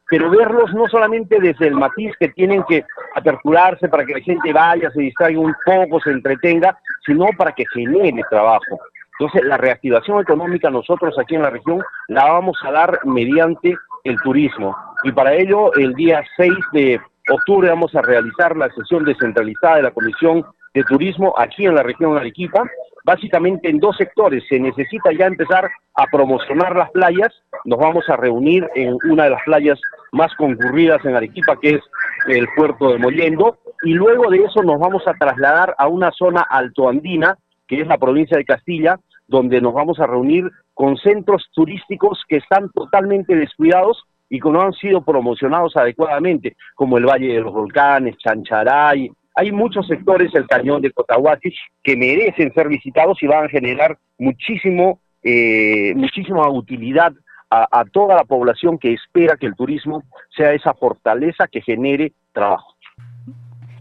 pero 0.08 0.30
verlos 0.30 0.72
no 0.74 0.86
solamente 0.88 1.38
desde 1.40 1.66
el 1.66 1.74
matiz 1.74 2.12
que 2.18 2.28
tienen 2.28 2.62
que 2.64 2.84
aperturarse 3.14 3.88
para 3.88 4.04
que 4.04 4.14
la 4.14 4.20
gente 4.20 4.52
vaya, 4.52 4.90
se 4.90 5.00
distraiga 5.00 5.40
un 5.40 5.54
poco, 5.64 6.00
se 6.00 6.10
entretenga, 6.10 6.78
sino 7.04 7.26
para 7.36 7.52
que 7.52 7.64
genere 7.72 8.22
trabajo. 8.30 8.80
Entonces, 9.18 9.44
la 9.44 9.56
reactivación 9.56 10.20
económica 10.20 10.70
nosotros 10.70 11.16
aquí 11.18 11.36
en 11.36 11.42
la 11.42 11.50
región 11.50 11.82
la 12.08 12.24
vamos 12.24 12.58
a 12.64 12.72
dar 12.72 12.98
mediante 13.04 13.76
el 14.02 14.16
turismo. 14.20 14.76
Y 15.04 15.12
para 15.12 15.34
ello, 15.34 15.72
el 15.74 15.94
día 15.94 16.22
6 16.36 16.52
de 16.72 17.00
octubre 17.30 17.68
vamos 17.68 17.94
a 17.94 18.02
realizar 18.02 18.56
la 18.56 18.68
sesión 18.70 19.04
descentralizada 19.04 19.76
de 19.76 19.82
la 19.82 19.90
Comisión 19.90 20.44
de 20.74 20.82
Turismo 20.84 21.34
aquí 21.38 21.66
en 21.66 21.74
la 21.74 21.82
región 21.82 22.14
de 22.14 22.20
Arequipa, 22.20 22.64
básicamente 23.04 23.68
en 23.68 23.78
dos 23.78 23.96
sectores. 23.96 24.42
Se 24.48 24.58
necesita 24.58 25.12
ya 25.12 25.26
empezar 25.26 25.70
a 25.94 26.06
promocionar 26.06 26.74
las 26.74 26.90
playas. 26.90 27.32
Nos 27.64 27.78
vamos 27.78 28.08
a 28.08 28.16
reunir 28.16 28.68
en 28.74 28.96
una 29.10 29.24
de 29.24 29.30
las 29.30 29.42
playas 29.44 29.80
más 30.12 30.34
concurridas 30.34 31.04
en 31.04 31.16
Arequipa, 31.16 31.56
que 31.60 31.76
es 31.76 31.80
el 32.28 32.46
puerto 32.56 32.92
de 32.92 32.98
Mollendo, 32.98 33.58
y 33.82 33.92
luego 33.92 34.30
de 34.30 34.38
eso 34.38 34.62
nos 34.62 34.78
vamos 34.78 35.06
a 35.06 35.14
trasladar 35.14 35.74
a 35.78 35.88
una 35.88 36.10
zona 36.12 36.42
altoandina 36.42 37.36
que 37.66 37.80
es 37.80 37.86
la 37.86 37.98
provincia 37.98 38.36
de 38.36 38.44
Castilla, 38.44 38.98
donde 39.26 39.60
nos 39.60 39.72
vamos 39.72 39.98
a 40.00 40.06
reunir 40.06 40.50
con 40.74 40.96
centros 40.96 41.48
turísticos 41.54 42.22
que 42.28 42.36
están 42.36 42.70
totalmente 42.70 43.34
descuidados 43.34 44.04
y 44.34 44.40
que 44.40 44.50
no 44.50 44.62
han 44.62 44.72
sido 44.72 45.00
promocionados 45.00 45.76
adecuadamente, 45.76 46.56
como 46.74 46.98
el 46.98 47.06
Valle 47.06 47.34
de 47.34 47.40
los 47.40 47.52
Volcanes, 47.52 48.16
Chancharay. 48.18 49.08
Hay 49.36 49.52
muchos 49.52 49.86
sectores, 49.86 50.34
el 50.34 50.48
cañón 50.48 50.82
de 50.82 50.90
Cotahuasi, 50.90 51.54
que 51.84 51.96
merecen 51.96 52.52
ser 52.52 52.66
visitados 52.66 53.22
y 53.22 53.28
van 53.28 53.44
a 53.44 53.48
generar 53.48 53.96
muchísimo, 54.18 54.98
eh, 55.22 55.92
muchísima 55.94 56.48
utilidad 56.48 57.12
a, 57.48 57.68
a 57.70 57.84
toda 57.84 58.16
la 58.16 58.24
población 58.24 58.76
que 58.76 58.94
espera 58.94 59.36
que 59.36 59.46
el 59.46 59.54
turismo 59.54 60.02
sea 60.36 60.52
esa 60.52 60.74
fortaleza 60.74 61.46
que 61.46 61.60
genere 61.60 62.12
trabajo. 62.32 62.74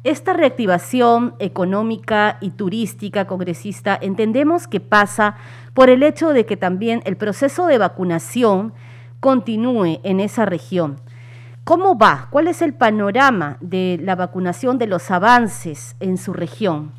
Esta 0.03 0.33
reactivación 0.33 1.33
económica 1.39 2.37
y 2.41 2.51
turística 2.51 3.25
congresista 3.25 3.97
entendemos 3.99 4.67
que 4.67 4.81
pasa 4.81 5.35
por 5.73 5.89
el 5.89 6.03
hecho 6.03 6.31
de 6.31 6.45
que 6.45 6.57
también 6.57 7.01
el 7.05 7.17
proceso 7.17 7.65
de 7.65 7.79
vacunación 7.79 8.73
continúe 9.23 10.01
en 10.03 10.19
esa 10.19 10.45
región. 10.45 10.97
¿Cómo 11.63 11.97
va? 11.97 12.27
¿Cuál 12.29 12.49
es 12.49 12.61
el 12.61 12.73
panorama 12.73 13.55
de 13.61 13.97
la 14.01 14.17
vacunación, 14.17 14.77
de 14.77 14.85
los 14.85 15.09
avances 15.11 15.95
en 16.01 16.17
su 16.17 16.33
región? 16.33 16.91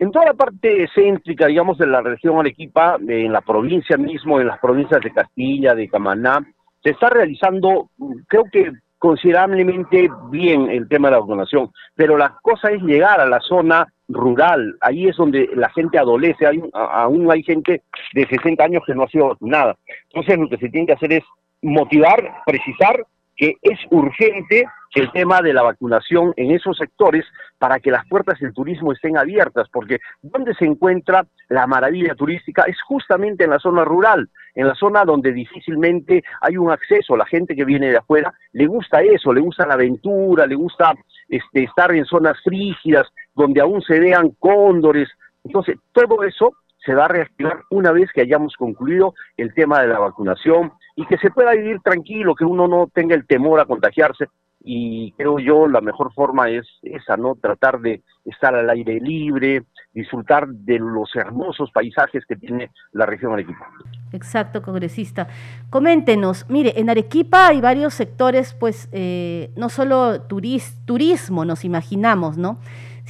En 0.00 0.10
toda 0.10 0.24
la 0.26 0.34
parte 0.34 0.88
céntrica, 0.92 1.46
digamos, 1.46 1.78
de 1.78 1.86
la 1.86 2.00
región 2.00 2.40
Arequipa, 2.40 2.96
en 3.06 3.32
la 3.32 3.40
provincia 3.40 3.96
mismo, 3.96 4.40
en 4.40 4.48
las 4.48 4.58
provincias 4.58 5.00
de 5.00 5.12
Castilla, 5.12 5.76
de 5.76 5.88
Camaná, 5.88 6.44
se 6.82 6.90
está 6.90 7.08
realizando, 7.08 7.90
creo 8.26 8.44
que 8.50 8.72
considerablemente 9.00 10.10
bien 10.30 10.70
el 10.70 10.86
tema 10.86 11.08
de 11.08 11.12
la 11.12 11.20
vacunación, 11.20 11.70
pero 11.96 12.18
la 12.18 12.36
cosa 12.42 12.70
es 12.70 12.82
llegar 12.82 13.18
a 13.18 13.26
la 13.26 13.40
zona 13.40 13.90
rural, 14.08 14.76
ahí 14.82 15.08
es 15.08 15.16
donde 15.16 15.48
la 15.54 15.70
gente 15.70 15.98
adolece, 15.98 16.46
hay, 16.46 16.62
aún 16.74 17.30
hay 17.30 17.42
gente 17.42 17.82
de 18.12 18.26
60 18.26 18.62
años 18.62 18.82
que 18.86 18.94
no 18.94 19.04
ha 19.04 19.08
sido 19.08 19.28
vacunada. 19.28 19.74
Entonces 20.10 20.38
lo 20.38 20.50
que 20.50 20.58
se 20.58 20.68
tiene 20.68 20.86
que 20.86 20.92
hacer 20.92 21.14
es 21.14 21.24
motivar, 21.62 22.42
precisar 22.44 23.06
que 23.40 23.56
es 23.62 23.78
urgente 23.90 24.66
el 24.94 25.10
tema 25.12 25.40
de 25.40 25.54
la 25.54 25.62
vacunación 25.62 26.34
en 26.36 26.50
esos 26.50 26.76
sectores 26.76 27.24
para 27.56 27.80
que 27.80 27.90
las 27.90 28.06
puertas 28.06 28.38
del 28.38 28.52
turismo 28.52 28.92
estén 28.92 29.16
abiertas, 29.16 29.66
porque 29.72 29.98
donde 30.20 30.52
se 30.54 30.66
encuentra 30.66 31.26
la 31.48 31.66
maravilla 31.66 32.14
turística 32.14 32.64
es 32.64 32.76
justamente 32.82 33.44
en 33.44 33.50
la 33.50 33.58
zona 33.58 33.82
rural, 33.82 34.28
en 34.54 34.68
la 34.68 34.74
zona 34.74 35.06
donde 35.06 35.32
difícilmente 35.32 36.22
hay 36.42 36.58
un 36.58 36.70
acceso, 36.70 37.16
la 37.16 37.24
gente 37.24 37.56
que 37.56 37.64
viene 37.64 37.88
de 37.88 37.96
afuera 37.96 38.30
le 38.52 38.66
gusta 38.66 39.00
eso, 39.00 39.32
le 39.32 39.40
gusta 39.40 39.66
la 39.66 39.74
aventura, 39.74 40.46
le 40.46 40.56
gusta 40.56 40.92
este, 41.26 41.62
estar 41.62 41.94
en 41.94 42.04
zonas 42.04 42.36
frígidas, 42.44 43.06
donde 43.34 43.62
aún 43.62 43.80
se 43.80 43.98
vean 43.98 44.32
cóndores, 44.38 45.08
entonces 45.44 45.78
todo 45.92 46.24
eso 46.24 46.52
se 46.84 46.94
va 46.94 47.06
a 47.06 47.08
reactivar 47.08 47.62
una 47.70 47.92
vez 47.92 48.10
que 48.12 48.20
hayamos 48.20 48.54
concluido 48.56 49.14
el 49.38 49.54
tema 49.54 49.80
de 49.80 49.88
la 49.88 49.98
vacunación 49.98 50.72
y 51.00 51.06
que 51.06 51.16
se 51.16 51.30
pueda 51.30 51.52
vivir 51.52 51.80
tranquilo, 51.80 52.34
que 52.34 52.44
uno 52.44 52.68
no 52.68 52.86
tenga 52.92 53.14
el 53.14 53.26
temor 53.26 53.58
a 53.58 53.64
contagiarse. 53.64 54.26
Y 54.62 55.12
creo 55.12 55.38
yo 55.38 55.66
la 55.66 55.80
mejor 55.80 56.12
forma 56.12 56.50
es 56.50 56.66
esa, 56.82 57.16
¿no? 57.16 57.36
Tratar 57.36 57.80
de 57.80 58.02
estar 58.26 58.54
al 58.54 58.68
aire 58.68 59.00
libre, 59.00 59.62
disfrutar 59.94 60.46
de 60.46 60.78
los 60.78 61.16
hermosos 61.16 61.70
paisajes 61.72 62.26
que 62.26 62.36
tiene 62.36 62.70
la 62.92 63.06
región 63.06 63.32
Arequipa. 63.32 63.66
Exacto, 64.12 64.60
congresista. 64.60 65.28
Coméntenos, 65.70 66.44
mire, 66.50 66.78
en 66.78 66.90
Arequipa 66.90 67.46
hay 67.46 67.62
varios 67.62 67.94
sectores, 67.94 68.52
pues, 68.52 68.90
eh, 68.92 69.50
no 69.56 69.70
solo 69.70 70.20
turismo, 70.20 71.46
nos 71.46 71.64
imaginamos, 71.64 72.36
¿no? 72.36 72.58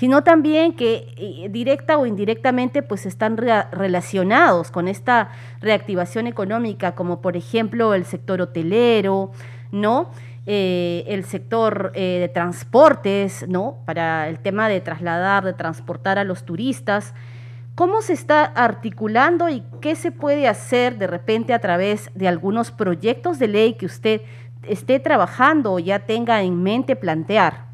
Sino 0.01 0.25
también 0.25 0.73
que 0.73 1.13
eh, 1.19 1.51
directa 1.51 1.99
o 1.99 2.07
indirectamente 2.07 2.83
pues 2.83 3.05
están 3.05 3.37
relacionados 3.37 4.71
con 4.71 4.89
esta 4.89 5.29
reactivación 5.61 6.27
económica, 6.27 6.95
como 6.95 7.21
por 7.21 7.37
ejemplo 7.37 7.93
el 7.93 8.07
sector 8.07 8.41
hotelero, 8.41 9.31
¿no? 9.73 10.11
Eh, 10.47 11.05
el 11.07 11.25
sector 11.25 11.93
eh, 11.95 12.17
de 12.19 12.29
transportes, 12.31 13.45
¿no? 13.47 13.77
Para 13.85 14.31
el 14.31 14.39
tema 14.39 14.71
de 14.71 14.81
trasladar, 14.81 15.45
de 15.45 15.53
transportar 15.53 16.19
a 16.19 16.25
los 16.25 16.45
turistas. 16.45 17.13
¿Cómo 17.75 18.01
se 18.01 18.15
está 18.15 18.43
articulando 18.43 19.51
y 19.51 19.63
qué 19.83 19.97
se 19.97 20.13
puede 20.13 20.49
hacer 20.49 20.97
de 20.97 21.09
repente 21.09 21.53
a 21.53 21.59
través 21.59 22.11
de 22.15 22.27
algunos 22.27 22.71
proyectos 22.71 23.39
de 23.39 23.49
ley 23.49 23.75
que 23.75 23.85
usted 23.85 24.23
esté 24.63 24.99
trabajando 24.99 25.75
o 25.75 25.79
ya 25.79 25.99
tenga 25.99 26.43
en 26.43 26.63
mente 26.63 26.97
plantear? 26.97 27.70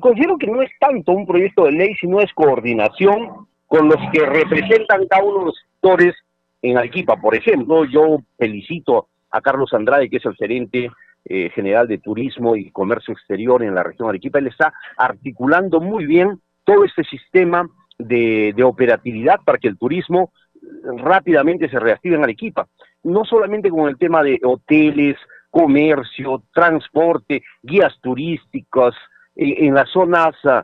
Considero 0.00 0.38
que 0.38 0.46
no 0.46 0.62
es 0.62 0.70
tanto 0.78 1.12
un 1.12 1.26
proyecto 1.26 1.64
de 1.64 1.72
ley, 1.72 1.94
sino 2.00 2.20
es 2.20 2.32
coordinación 2.32 3.46
con 3.66 3.88
los 3.88 3.98
que 4.12 4.24
representan 4.24 5.06
cada 5.08 5.24
uno 5.24 5.38
de 5.40 5.44
los 5.46 5.58
sectores 5.58 6.14
en 6.62 6.78
Arequipa. 6.78 7.16
Por 7.16 7.34
ejemplo, 7.34 7.84
yo 7.84 8.18
felicito 8.38 9.08
a 9.30 9.40
Carlos 9.40 9.72
Andrade, 9.72 10.08
que 10.08 10.16
es 10.18 10.24
el 10.24 10.36
gerente 10.36 10.90
eh, 11.24 11.50
general 11.50 11.88
de 11.88 11.98
Turismo 11.98 12.56
y 12.56 12.70
Comercio 12.70 13.12
Exterior 13.12 13.62
en 13.62 13.74
la 13.74 13.82
región 13.82 14.06
de 14.06 14.10
Arequipa. 14.10 14.38
Él 14.38 14.46
está 14.46 14.72
articulando 14.96 15.80
muy 15.80 16.06
bien 16.06 16.40
todo 16.64 16.84
este 16.84 17.04
sistema 17.04 17.68
de, 17.98 18.52
de 18.56 18.62
operatividad 18.62 19.40
para 19.44 19.58
que 19.58 19.68
el 19.68 19.78
turismo 19.78 20.32
rápidamente 20.96 21.68
se 21.68 21.78
reactive 21.78 22.16
en 22.16 22.24
Arequipa. 22.24 22.68
No 23.02 23.24
solamente 23.24 23.70
con 23.70 23.88
el 23.88 23.98
tema 23.98 24.22
de 24.22 24.38
hoteles, 24.42 25.16
comercio, 25.50 26.42
transporte, 26.52 27.42
guías 27.62 27.98
turísticas, 28.02 28.94
en, 29.36 29.74
las 29.74 29.90
zonas 29.90 30.34
uh, 30.44 30.62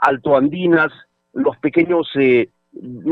altoandinas, 0.00 0.92
los 1.34 1.56
pequeños 1.58 2.08
eh, 2.16 2.48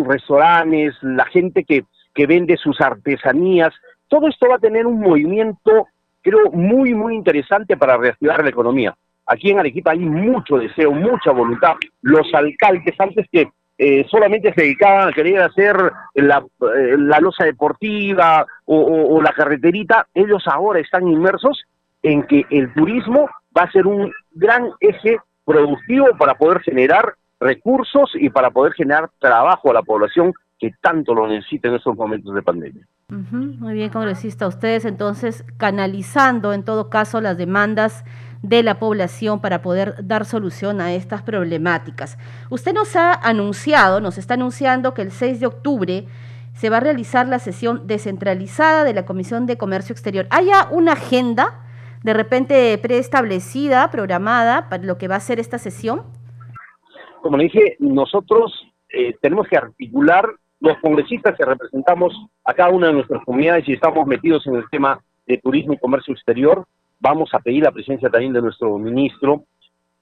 restaurantes, 0.06 0.94
la 1.02 1.26
gente 1.26 1.64
que, 1.64 1.84
que 2.14 2.26
vende 2.26 2.56
sus 2.56 2.80
artesanías, 2.80 3.72
todo 4.08 4.28
esto 4.28 4.48
va 4.48 4.56
a 4.56 4.60
tener 4.60 4.86
un 4.86 5.00
movimiento, 5.00 5.86
creo, 6.22 6.50
muy, 6.52 6.94
muy 6.94 7.14
interesante 7.14 7.76
para 7.76 7.96
reactivar 7.96 8.42
la 8.42 8.50
economía. 8.50 8.96
Aquí 9.26 9.50
en 9.50 9.58
Arequipa 9.58 9.90
hay 9.90 9.98
mucho 9.98 10.56
deseo, 10.58 10.92
mucha 10.92 11.32
voluntad. 11.32 11.74
Los 12.02 12.32
alcaldes, 12.32 12.94
antes 12.98 13.26
que 13.30 13.48
eh, 13.78 14.06
solamente 14.08 14.54
se 14.54 14.62
dedicaban 14.62 15.08
a 15.08 15.12
querer 15.12 15.40
hacer 15.40 15.76
la, 16.14 16.38
eh, 16.38 16.96
la 16.96 17.20
losa 17.20 17.44
deportiva 17.44 18.46
o, 18.64 19.20
la 19.20 19.32
carreterita, 19.32 20.06
ellos 20.14 20.44
ahora 20.46 20.80
están 20.80 21.08
inmersos 21.08 21.64
en 22.02 22.22
que 22.22 22.44
el 22.50 22.72
turismo 22.72 23.28
va 23.56 23.62
a 23.62 23.72
ser 23.72 23.86
un 23.86 24.12
gran 24.32 24.70
eje 24.80 25.18
productivo 25.44 26.06
para 26.18 26.34
poder 26.34 26.60
generar 26.60 27.14
recursos 27.40 28.10
y 28.14 28.30
para 28.30 28.50
poder 28.50 28.72
generar 28.72 29.10
trabajo 29.18 29.70
a 29.70 29.74
la 29.74 29.82
población 29.82 30.32
que 30.58 30.72
tanto 30.80 31.14
lo 31.14 31.28
necesita 31.28 31.68
en 31.68 31.74
estos 31.74 31.94
momentos 31.96 32.34
de 32.34 32.42
pandemia. 32.42 32.86
muy 33.08 33.74
bien, 33.74 33.90
congresista. 33.90 34.46
Ustedes 34.46 34.84
entonces 34.84 35.44
canalizando 35.58 36.52
en 36.52 36.64
todo 36.64 36.88
caso 36.88 37.20
las 37.20 37.36
demandas 37.36 38.04
de 38.42 38.62
la 38.62 38.78
población 38.78 39.40
para 39.40 39.60
poder 39.60 40.06
dar 40.06 40.24
solución 40.24 40.80
a 40.80 40.94
estas 40.94 41.22
problemáticas. 41.22 42.18
Usted 42.50 42.72
nos 42.72 42.96
ha 42.96 43.12
anunciado, 43.12 44.00
nos 44.00 44.18
está 44.18 44.34
anunciando 44.34 44.94
que 44.94 45.02
el 45.02 45.10
6 45.10 45.40
de 45.40 45.46
octubre 45.46 46.06
se 46.54 46.70
va 46.70 46.78
a 46.78 46.80
realizar 46.80 47.28
la 47.28 47.38
sesión 47.38 47.86
descentralizada 47.86 48.84
de 48.84 48.94
la 48.94 49.04
Comisión 49.04 49.46
de 49.46 49.58
Comercio 49.58 49.92
Exterior. 49.92 50.26
¿Haya 50.30 50.68
una 50.70 50.92
agenda? 50.92 51.65
De 52.06 52.14
repente 52.14 52.78
preestablecida, 52.78 53.90
programada 53.90 54.68
para 54.68 54.84
lo 54.84 54.96
que 54.96 55.08
va 55.08 55.16
a 55.16 55.20
ser 55.20 55.40
esta 55.40 55.58
sesión? 55.58 56.04
Como 57.20 57.36
le 57.36 57.44
dije, 57.44 57.76
nosotros 57.80 58.52
eh, 58.90 59.16
tenemos 59.20 59.48
que 59.48 59.56
articular 59.56 60.24
los 60.60 60.78
congresistas 60.78 61.36
que 61.36 61.44
representamos 61.44 62.14
a 62.44 62.54
cada 62.54 62.70
una 62.70 62.86
de 62.86 62.92
nuestras 62.92 63.24
comunidades 63.24 63.68
y 63.68 63.72
estamos 63.72 64.06
metidos 64.06 64.46
en 64.46 64.54
el 64.54 64.70
tema 64.70 65.00
de 65.26 65.38
turismo 65.38 65.72
y 65.72 65.78
comercio 65.78 66.14
exterior, 66.14 66.64
vamos 67.00 67.30
a 67.34 67.40
pedir 67.40 67.64
la 67.64 67.72
presencia 67.72 68.08
también 68.08 68.32
de 68.32 68.42
nuestro 68.42 68.78
ministro 68.78 69.42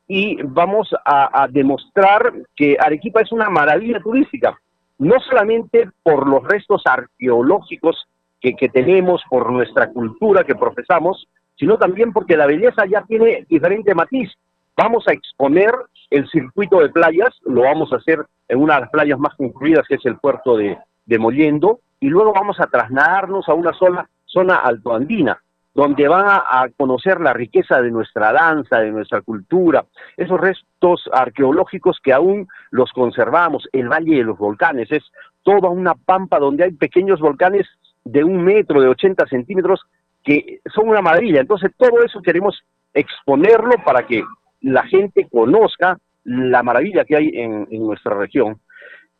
y 0.06 0.42
vamos 0.42 0.94
a, 1.06 1.48
demostrar 1.50 2.34
que 2.54 2.76
Arequipa 2.78 3.22
es 3.22 3.32
una 3.32 3.48
maravilla 3.48 3.98
turística, 4.00 4.54
no 4.98 5.18
solamente 5.20 5.88
por 6.02 6.28
los 6.28 6.44
restos 6.44 6.82
arqueológicos 6.84 7.96
que, 8.42 8.54
que 8.54 8.68
tenemos, 8.68 9.22
por 9.30 9.50
nuestra 9.50 9.88
cultura 9.88 10.44
que 10.44 10.54
profesamos, 10.54 11.26
sino 11.56 11.78
también 11.78 12.12
porque 12.12 12.36
la 12.36 12.46
belleza 12.46 12.86
ya 12.86 13.02
tiene 13.02 13.46
diferente 13.48 13.94
matiz. 13.94 14.30
Vamos 14.76 15.06
a 15.06 15.12
exponer 15.12 15.72
el 16.10 16.28
circuito 16.28 16.80
de 16.80 16.88
playas, 16.88 17.30
lo 17.44 17.62
vamos 17.62 17.92
a 17.92 17.96
hacer 17.96 18.24
en 18.48 18.58
una 18.58 18.74
de 18.74 18.80
las 18.82 18.90
playas 18.90 19.18
más 19.18 19.34
concluidas, 19.36 19.86
que 19.88 19.94
es 19.94 20.04
el 20.06 20.16
puerto 20.16 20.56
de, 20.56 20.76
de 21.06 21.18
Mollendo, 21.18 21.80
y 22.00 22.08
luego 22.08 22.32
vamos 22.32 22.60
a 22.60 22.66
trasladarnos 22.66 23.48
a 23.48 23.54
una 23.54 23.72
sola 23.72 24.08
zona 24.34 24.56
altoandina, 24.56 25.40
donde 25.74 26.06
van 26.08 26.26
a, 26.26 26.68
conocer 26.76 27.20
la 27.20 27.32
riqueza 27.32 27.80
de 27.80 27.90
nuestra 27.90 28.32
danza, 28.32 28.80
de 28.80 28.90
nuestra 28.90 29.22
cultura, 29.22 29.84
esos 30.16 30.40
restos 30.40 31.08
arqueológicos 31.12 31.98
que 32.02 32.12
aún 32.12 32.48
los 32.70 32.92
conservamos, 32.92 33.68
el 33.72 33.88
Valle 33.88 34.16
de 34.16 34.24
los 34.24 34.38
Volcanes, 34.38 34.90
es 34.90 35.02
toda 35.42 35.68
una 35.68 35.94
pampa 35.94 36.38
donde 36.38 36.64
hay 36.64 36.72
pequeños 36.72 37.20
volcanes 37.20 37.66
de 38.04 38.22
un 38.22 38.44
metro, 38.44 38.80
de 38.80 38.88
80 38.88 39.26
centímetros, 39.26 39.80
que 40.24 40.60
son 40.74 40.88
una 40.88 41.02
maravilla. 41.02 41.40
Entonces, 41.40 41.70
todo 41.76 42.02
eso 42.04 42.22
queremos 42.22 42.60
exponerlo 42.92 43.72
para 43.84 44.06
que 44.06 44.24
la 44.60 44.82
gente 44.84 45.28
conozca 45.30 45.98
la 46.24 46.62
maravilla 46.62 47.04
que 47.04 47.16
hay 47.16 47.28
en, 47.34 47.68
en 47.70 47.86
nuestra 47.86 48.16
región. 48.16 48.58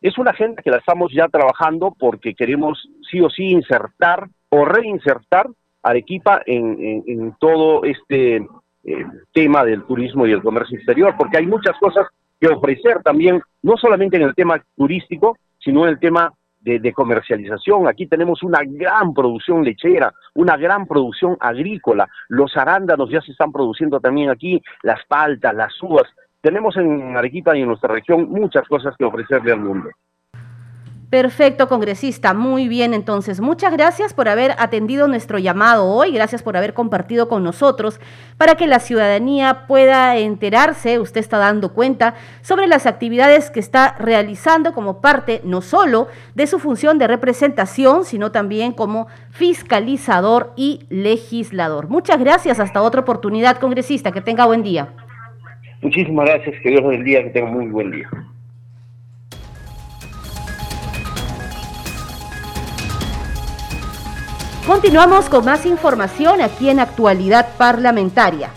Es 0.01 0.19
una 0.19 0.31
agenda 0.31 0.63
que 0.63 0.71
la 0.71 0.79
estamos 0.79 1.13
ya 1.13 1.29
trabajando 1.29 1.95
porque 1.99 2.35
queremos 2.35 2.89
sí 3.11 3.21
o 3.21 3.31
sí 3.31 3.45
insertar 3.45 4.29
o 4.49 4.65
reinsertar 4.65 5.49
Arequipa 5.85 6.41
en, 6.47 7.03
en, 7.07 7.35
todo 7.39 7.85
este 7.85 8.37
eh, 8.37 9.07
tema 9.33 9.65
del 9.65 9.85
turismo 9.85 10.27
y 10.27 10.33
el 10.33 10.43
comercio 10.43 10.79
exterior, 10.79 11.15
porque 11.19 11.37
hay 11.37 11.47
muchas 11.47 11.79
cosas 11.79 12.07
que 12.41 12.49
ofrecer 12.49 13.03
también, 13.03 13.43
no 13.63 13.77
solamente 13.77 14.17
en 14.17 14.23
el 14.23 14.35
tema 14.35 14.65
turístico, 14.77 15.37
sino 15.59 15.85
en 15.85 15.91
el 15.91 15.99
tema 15.99 16.33
de, 16.65 16.93
comercialización. 16.93 17.87
Aquí 17.87 18.07
tenemos 18.07 18.43
una 18.43 18.61
gran 18.65 19.13
producción 19.13 19.63
lechera, 19.65 20.13
una 20.35 20.57
gran 20.57 20.87
producción 20.87 21.37
agrícola. 21.41 22.09
Los 22.29 22.57
arándanos 22.57 23.11
ya 23.11 23.21
se 23.21 23.33
están 23.33 23.53
produciendo 23.53 24.01
también 24.01 24.31
aquí, 24.31 24.63
las 24.83 25.05
paltas, 25.07 25.55
las 25.55 25.73
uvas. 25.83 26.05
Tenemos 26.41 26.77
en 26.77 27.17
Arequipa 27.17 27.57
y 27.57 27.63
en 27.63 27.69
nuestra 27.69 27.93
región 27.93 28.29
muchas 28.31 28.67
cosas 28.67 28.95
que 28.97 29.05
ofrecerle 29.05 29.53
al 29.53 29.61
mundo. 29.61 29.91
Perfecto, 31.15 31.69
congresista. 31.69 32.35
Muy 32.35 32.67
bien, 32.67 32.93
entonces, 32.93 33.41
muchas 33.41 33.73
gracias 33.73 34.13
por 34.13 34.29
haber 34.29 34.57
atendido 34.59 35.07
nuestro 35.07 35.39
llamado 35.39 35.87
hoy, 35.87 36.11
gracias 36.11 36.43
por 36.43 36.57
haber 36.57 36.75
compartido 36.75 37.29
con 37.29 37.45
nosotros 37.45 38.01
para 38.37 38.57
que 38.57 38.67
la 38.67 38.81
ciudadanía 38.81 39.69
pueda 39.69 40.17
enterarse, 40.17 40.99
usted 40.99 41.21
está 41.21 41.39
dando 41.39 41.73
cuenta, 41.73 42.15
sobre 42.41 42.67
las 42.67 42.85
actividades 42.87 43.53
que 43.53 43.61
está 43.61 43.95
realizando 43.97 44.73
como 44.73 45.01
parte 45.01 45.41
no 45.45 45.61
solo 45.61 46.09
de 46.35 46.49
su 46.49 46.59
función 46.59 46.99
de 46.99 47.07
representación, 47.07 48.05
sino 48.05 48.33
también 48.33 48.73
como 48.73 49.07
fiscalizador 49.31 50.53
y 50.57 50.81
legislador. 50.89 51.89
Muchas 51.89 52.19
gracias, 52.19 52.59
hasta 52.59 52.83
otra 52.83 53.03
oportunidad, 53.03 53.59
congresista, 53.59 54.11
que 54.11 54.21
tenga 54.21 54.47
buen 54.47 54.65
día. 54.65 54.89
Muchísimas 55.81 56.27
gracias, 56.27 56.57
que 56.61 56.71
Dios 56.71 56.83
bendiga, 56.85 57.23
que 57.23 57.31
tenga 57.31 57.53
muy 57.53 57.69
buen 57.69 57.93
día. 57.93 58.11
Continuamos 64.67 65.29
con 65.29 65.45
más 65.45 65.67
información 65.67 66.41
aquí 66.41 66.71
en 66.71 66.81
Actualidad 66.81 67.49
Parlamentaria. 67.59 68.49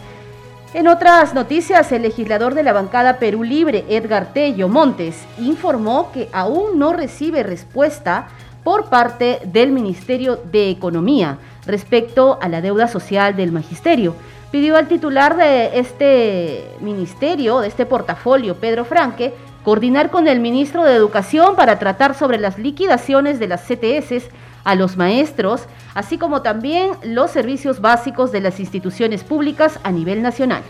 En 0.73 0.87
otras 0.87 1.33
noticias, 1.33 1.91
el 1.91 2.03
legislador 2.03 2.53
de 2.53 2.63
la 2.63 2.71
bancada 2.71 3.19
Perú 3.19 3.43
Libre, 3.43 3.83
Edgar 3.89 4.31
Tello 4.31 4.69
Montes, 4.69 5.25
informó 5.37 6.13
que 6.13 6.29
aún 6.31 6.79
no 6.79 6.93
recibe 6.93 7.43
respuesta 7.43 8.29
por 8.63 8.85
parte 8.85 9.41
del 9.47 9.73
Ministerio 9.73 10.39
de 10.49 10.69
Economía 10.69 11.39
respecto 11.65 12.39
a 12.41 12.47
la 12.47 12.61
deuda 12.61 12.87
social 12.87 13.35
del 13.35 13.51
magisterio. 13.51 14.15
Pidió 14.49 14.77
al 14.77 14.87
titular 14.87 15.35
de 15.35 15.77
este 15.77 16.69
ministerio, 16.79 17.59
de 17.59 17.67
este 17.67 17.85
portafolio, 17.85 18.55
Pedro 18.55 18.85
Franque, 18.85 19.33
coordinar 19.65 20.09
con 20.09 20.29
el 20.29 20.39
ministro 20.39 20.85
de 20.85 20.95
Educación 20.95 21.57
para 21.57 21.79
tratar 21.79 22.15
sobre 22.15 22.37
las 22.37 22.57
liquidaciones 22.57 23.39
de 23.39 23.47
las 23.49 23.63
CTS 23.63 24.29
a 24.67 24.75
los 24.75 24.97
maestros, 24.97 25.65
así 25.95 26.17
como 26.17 26.41
también 26.41 26.91
los 27.03 27.31
servicios 27.31 27.79
básicos 27.79 28.33
de 28.33 28.41
las 28.41 28.59
instituciones 28.59 29.23
públicas 29.23 29.79
a 29.85 29.91
nivel 29.93 30.21
nacional. 30.21 30.61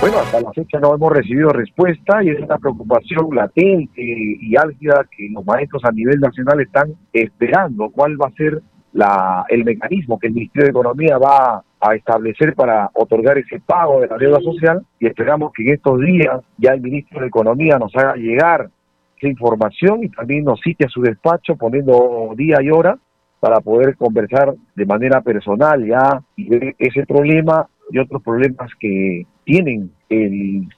Bueno, 0.00 0.18
hasta 0.18 0.40
la 0.40 0.52
fecha 0.52 0.78
no 0.78 0.94
hemos 0.94 1.12
recibido 1.12 1.50
respuesta 1.50 2.22
y 2.22 2.30
es 2.30 2.40
una 2.40 2.58
preocupación 2.58 3.28
latente 3.34 4.02
y 4.02 4.56
álgida 4.56 5.04
que 5.16 5.28
los 5.32 5.44
maestros 5.44 5.84
a 5.84 5.90
nivel 5.90 6.20
nacional 6.20 6.60
están 6.60 6.94
esperando 7.12 7.90
cuál 7.90 8.20
va 8.20 8.28
a 8.28 8.32
ser 8.32 8.62
la, 8.92 9.44
el 9.48 9.64
mecanismo 9.64 10.18
que 10.18 10.28
el 10.28 10.34
Ministerio 10.34 10.66
de 10.66 10.70
Economía 10.70 11.18
va 11.18 11.64
a 11.80 11.94
establecer 11.96 12.54
para 12.54 12.88
otorgar 12.94 13.38
ese 13.38 13.60
pago 13.60 14.00
de 14.00 14.06
la 14.06 14.16
deuda 14.16 14.38
social 14.40 14.82
y 15.00 15.06
esperamos 15.06 15.52
que 15.52 15.62
en 15.64 15.74
estos 15.74 15.98
días 15.98 16.40
ya 16.56 16.72
el 16.72 16.80
ministro 16.80 17.20
de 17.20 17.26
Economía 17.26 17.78
nos 17.78 17.94
haga 17.96 18.14
llegar 18.14 18.70
información 19.28 20.04
y 20.04 20.08
también 20.08 20.44
nos 20.44 20.60
cite 20.60 20.86
a 20.86 20.88
su 20.88 21.00
despacho 21.00 21.56
poniendo 21.56 22.32
día 22.36 22.58
y 22.62 22.70
hora 22.70 22.98
para 23.40 23.60
poder 23.60 23.96
conversar 23.96 24.54
de 24.76 24.86
manera 24.86 25.20
personal 25.20 25.84
ya 25.84 26.22
ese 26.78 27.04
problema 27.06 27.66
y 27.90 27.98
otros 27.98 28.22
problemas 28.22 28.70
que 28.78 29.26
tienen 29.44 29.90
el, 30.08 30.68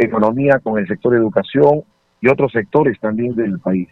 economía 0.00 0.58
con 0.58 0.78
el 0.78 0.86
sector 0.86 1.14
educación 1.14 1.82
y 2.20 2.28
otros 2.28 2.52
sectores 2.52 2.98
también 3.00 3.34
del 3.36 3.58
país. 3.60 3.88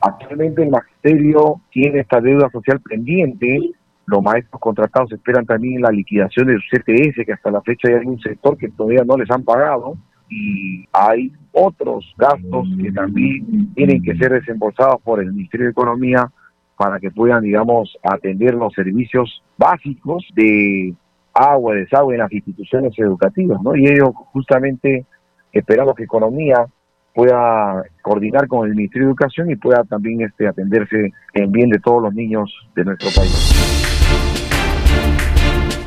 Actualmente 0.00 0.62
el 0.62 0.70
magisterio 0.70 1.60
tiene 1.70 2.00
esta 2.00 2.20
deuda 2.20 2.50
social 2.50 2.80
pendiente, 2.80 3.58
los 4.06 4.22
maestros 4.22 4.60
contratados 4.60 5.12
esperan 5.12 5.46
también 5.46 5.80
la 5.80 5.90
liquidación 5.90 6.48
de 6.48 6.54
su 6.54 6.76
CTS, 6.76 7.24
que 7.24 7.32
hasta 7.32 7.50
la 7.50 7.62
fecha 7.62 7.88
hay 7.88 8.04
un 8.04 8.20
sector 8.20 8.56
que 8.58 8.68
todavía 8.68 9.04
no 9.04 9.16
les 9.16 9.30
han 9.30 9.44
pagado, 9.44 9.96
y 10.32 10.88
hay 10.92 11.30
otros 11.52 12.10
gastos 12.16 12.66
que 12.82 12.90
también 12.92 13.72
tienen 13.74 14.02
que 14.02 14.16
ser 14.16 14.32
desembolsados 14.32 15.00
por 15.02 15.20
el 15.20 15.32
Ministerio 15.32 15.66
de 15.66 15.72
Economía 15.72 16.30
para 16.76 16.98
que 16.98 17.10
puedan, 17.10 17.42
digamos, 17.42 17.96
atender 18.02 18.54
los 18.54 18.72
servicios 18.72 19.42
básicos 19.58 20.26
de 20.34 20.94
agua, 21.34 21.74
desagüe 21.74 22.14
en 22.14 22.20
las 22.20 22.32
instituciones 22.32 22.98
educativas, 22.98 23.60
¿no? 23.62 23.76
Y 23.76 23.86
ello 23.86 24.12
justamente 24.12 25.04
esperamos 25.52 25.94
que 25.94 26.04
Economía 26.04 26.66
pueda 27.14 27.84
coordinar 28.00 28.48
con 28.48 28.66
el 28.66 28.74
Ministerio 28.74 29.08
de 29.08 29.10
Educación 29.10 29.50
y 29.50 29.56
pueda 29.56 29.84
también 29.84 30.22
este, 30.22 30.48
atenderse 30.48 31.12
en 31.34 31.52
bien 31.52 31.68
de 31.68 31.78
todos 31.78 32.02
los 32.02 32.14
niños 32.14 32.50
de 32.74 32.84
nuestro 32.84 33.10
país. 33.14 33.52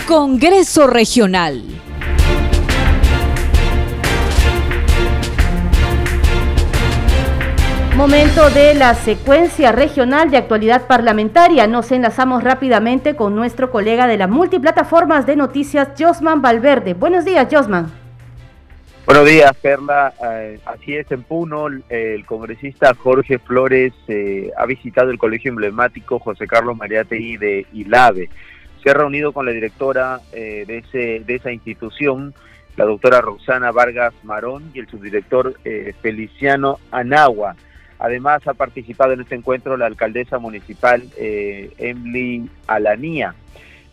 Congreso 0.07 0.85
Regional. 0.85 1.63
Momento 7.95 8.49
de 8.49 8.73
la 8.73 8.93
secuencia 8.93 9.71
regional 9.71 10.29
de 10.29 10.35
actualidad 10.35 10.85
parlamentaria. 10.85 11.65
Nos 11.65 11.93
enlazamos 11.93 12.43
rápidamente 12.43 13.15
con 13.15 13.35
nuestro 13.35 13.71
colega 13.71 14.05
de 14.05 14.17
la 14.17 14.27
multiplataformas 14.27 15.25
de 15.25 15.37
noticias, 15.37 15.87
Josman 15.97 16.41
Valverde. 16.41 16.93
Buenos 16.93 17.23
días, 17.23 17.47
Josman. 17.49 17.89
Buenos 19.05 19.25
días, 19.25 19.55
Perla. 19.61 20.13
Eh, 20.29 20.59
así 20.65 20.97
es, 20.97 21.09
en 21.09 21.23
Puno, 21.23 21.67
el 21.87 22.25
congresista 22.25 22.93
Jorge 22.95 23.39
Flores 23.39 23.93
eh, 24.09 24.51
ha 24.57 24.65
visitado 24.65 25.09
el 25.09 25.17
colegio 25.17 25.51
emblemático 25.51 26.19
José 26.19 26.47
Carlos 26.47 26.75
Mariátegui 26.75 27.37
de 27.37 27.65
ILAVE. 27.71 28.29
Se 28.83 28.89
ha 28.89 28.93
reunido 28.93 29.31
con 29.31 29.45
la 29.45 29.53
directora 29.53 30.19
eh, 30.33 30.65
de, 30.67 30.79
ese, 30.79 31.23
de 31.25 31.35
esa 31.35 31.53
institución, 31.53 32.33
la 32.75 32.83
doctora 32.83 33.21
Roxana 33.21 33.71
Vargas 33.71 34.13
Marón, 34.23 34.69
y 34.73 34.79
el 34.79 34.89
subdirector 34.89 35.57
Feliciano 36.01 36.77
Anagua. 36.91 37.55
Además 37.99 38.45
ha 38.47 38.53
participado 38.53 39.13
en 39.13 39.21
este 39.21 39.35
encuentro 39.35 39.77
la 39.77 39.85
alcaldesa 39.85 40.37
municipal 40.37 41.03
eh, 41.17 41.73
Emily 41.77 42.49
Alanía. 42.67 43.35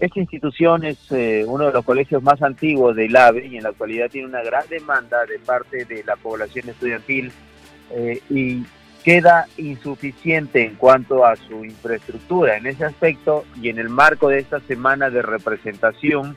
Esta 0.00 0.18
institución 0.18 0.84
es 0.84 0.98
eh, 1.12 1.44
uno 1.46 1.66
de 1.66 1.72
los 1.72 1.84
colegios 1.84 2.22
más 2.22 2.42
antiguos 2.42 2.96
del 2.96 3.14
AVE 3.14 3.46
y 3.46 3.56
en 3.56 3.62
la 3.62 3.68
actualidad 3.68 4.10
tiene 4.10 4.26
una 4.26 4.42
gran 4.42 4.66
demanda 4.68 5.24
de 5.26 5.38
parte 5.38 5.84
de 5.84 6.02
la 6.02 6.16
población 6.16 6.68
estudiantil 6.68 7.30
eh, 7.92 8.20
y 8.28 8.64
queda 9.04 9.46
insuficiente 9.56 10.64
en 10.64 10.74
cuanto 10.74 11.24
a 11.24 11.36
su 11.36 11.64
infraestructura. 11.64 12.56
En 12.56 12.66
ese 12.66 12.84
aspecto 12.84 13.44
y 13.60 13.68
en 13.68 13.78
el 13.78 13.88
marco 13.88 14.28
de 14.28 14.40
esta 14.40 14.58
semana 14.60 15.08
de 15.08 15.22
representación, 15.22 16.36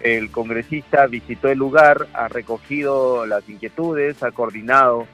el 0.00 0.30
congresista 0.30 1.06
visitó 1.06 1.48
el 1.48 1.58
lugar, 1.58 2.08
ha 2.12 2.26
recogido 2.26 3.24
las 3.26 3.48
inquietudes, 3.48 4.22
ha 4.22 4.32
coordinado 4.32 5.06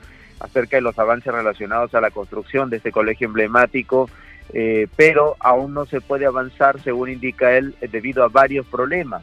acerca 0.42 0.76
de 0.76 0.82
los 0.82 0.98
avances 0.98 1.32
relacionados 1.32 1.94
a 1.94 2.00
la 2.00 2.10
construcción 2.10 2.70
de 2.70 2.78
este 2.78 2.92
colegio 2.92 3.26
emblemático 3.26 4.08
eh, 4.52 4.86
pero 4.96 5.36
aún 5.40 5.72
no 5.72 5.86
se 5.86 6.00
puede 6.00 6.26
avanzar, 6.26 6.80
según 6.80 7.10
indica 7.10 7.56
él, 7.56 7.74
debido 7.90 8.22
a 8.22 8.28
varios 8.28 8.66
problemas. 8.66 9.22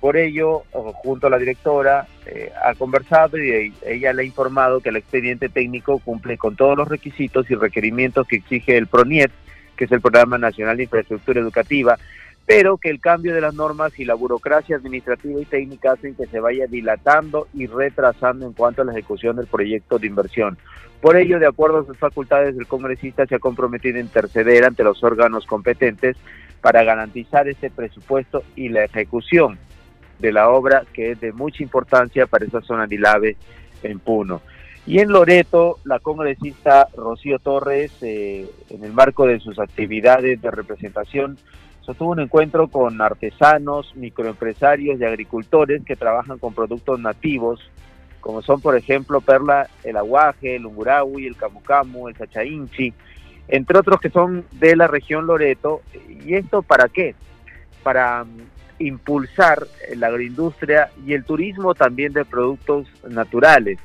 Por 0.00 0.16
ello, 0.16 0.64
junto 0.70 1.28
a 1.28 1.30
la 1.30 1.38
directora, 1.38 2.06
eh, 2.26 2.50
ha 2.62 2.74
conversado 2.74 3.38
y 3.38 3.72
ella 3.86 4.12
le 4.12 4.22
ha 4.22 4.26
informado 4.26 4.80
que 4.80 4.90
el 4.90 4.96
expediente 4.96 5.48
técnico 5.48 5.98
cumple 5.98 6.36
con 6.36 6.56
todos 6.56 6.76
los 6.76 6.88
requisitos 6.88 7.50
y 7.50 7.54
requerimientos 7.54 8.26
que 8.26 8.36
exige 8.36 8.76
el 8.76 8.86
PRONIET, 8.86 9.30
que 9.76 9.84
es 9.84 9.92
el 9.92 10.02
Programa 10.02 10.36
Nacional 10.36 10.76
de 10.76 10.84
Infraestructura 10.84 11.40
Educativa, 11.40 11.98
pero 12.46 12.76
que 12.76 12.90
el 12.90 13.00
cambio 13.00 13.34
de 13.34 13.40
las 13.40 13.54
normas 13.54 13.98
y 13.98 14.04
la 14.04 14.14
burocracia 14.14 14.76
administrativa 14.76 15.40
y 15.40 15.46
técnica 15.46 15.92
hacen 15.92 16.14
que 16.14 16.26
se 16.26 16.40
vaya 16.40 16.66
dilatando 16.66 17.48
y 17.54 17.66
retrasando 17.66 18.46
en 18.46 18.52
cuanto 18.52 18.82
a 18.82 18.84
la 18.84 18.92
ejecución 18.92 19.36
del 19.36 19.46
proyecto 19.46 19.98
de 19.98 20.06
inversión. 20.06 20.58
Por 21.00 21.16
ello, 21.16 21.38
de 21.38 21.46
acuerdo 21.46 21.80
a 21.80 21.86
sus 21.86 21.98
facultades, 21.98 22.56
el 22.56 22.66
congresista 22.66 23.26
se 23.26 23.34
ha 23.34 23.38
comprometido 23.38 23.98
a 23.98 24.02
interceder 24.02 24.64
ante 24.64 24.84
los 24.84 25.02
órganos 25.02 25.46
competentes 25.46 26.16
para 26.60 26.82
garantizar 26.82 27.48
ese 27.48 27.70
presupuesto 27.70 28.42
y 28.56 28.68
la 28.70 28.84
ejecución 28.84 29.58
de 30.18 30.32
la 30.32 30.48
obra 30.48 30.84
que 30.92 31.12
es 31.12 31.20
de 31.20 31.32
mucha 31.32 31.62
importancia 31.62 32.26
para 32.26 32.46
esa 32.46 32.62
zona 32.62 32.86
de 32.86 32.94
Ilave 32.94 33.36
en 33.82 33.98
Puno. 33.98 34.40
Y 34.86 34.98
en 34.98 35.10
Loreto, 35.10 35.78
la 35.84 35.98
congresista 35.98 36.88
Rocío 36.94 37.38
Torres, 37.38 37.92
eh, 38.02 38.46
en 38.68 38.84
el 38.84 38.92
marco 38.92 39.26
de 39.26 39.40
sus 39.40 39.58
actividades 39.58 40.40
de 40.42 40.50
representación, 40.50 41.38
sostuvo 41.84 42.10
un 42.12 42.20
encuentro 42.20 42.68
con 42.68 43.00
artesanos, 43.00 43.94
microempresarios 43.94 44.98
y 44.98 45.04
agricultores 45.04 45.82
que 45.84 45.96
trabajan 45.96 46.38
con 46.38 46.54
productos 46.54 46.98
nativos, 46.98 47.60
como 48.20 48.40
son, 48.40 48.60
por 48.60 48.76
ejemplo, 48.76 49.20
Perla, 49.20 49.68
el 49.82 49.98
aguaje, 49.98 50.56
el 50.56 50.64
ungurawi, 50.64 51.26
el 51.26 51.36
camucamu, 51.36 52.08
el 52.08 52.16
sachainchi, 52.16 52.94
entre 53.48 53.78
otros 53.78 54.00
que 54.00 54.08
son 54.08 54.46
de 54.52 54.76
la 54.76 54.86
región 54.86 55.26
Loreto. 55.26 55.82
¿Y 56.08 56.34
esto 56.34 56.62
para 56.62 56.88
qué? 56.88 57.14
Para 57.82 58.24
mm, 58.24 58.28
impulsar 58.78 59.66
la 59.94 60.06
agroindustria 60.06 60.90
y 61.06 61.12
el 61.12 61.24
turismo 61.24 61.74
también 61.74 62.14
de 62.14 62.24
productos 62.24 62.88
naturales. 63.06 63.78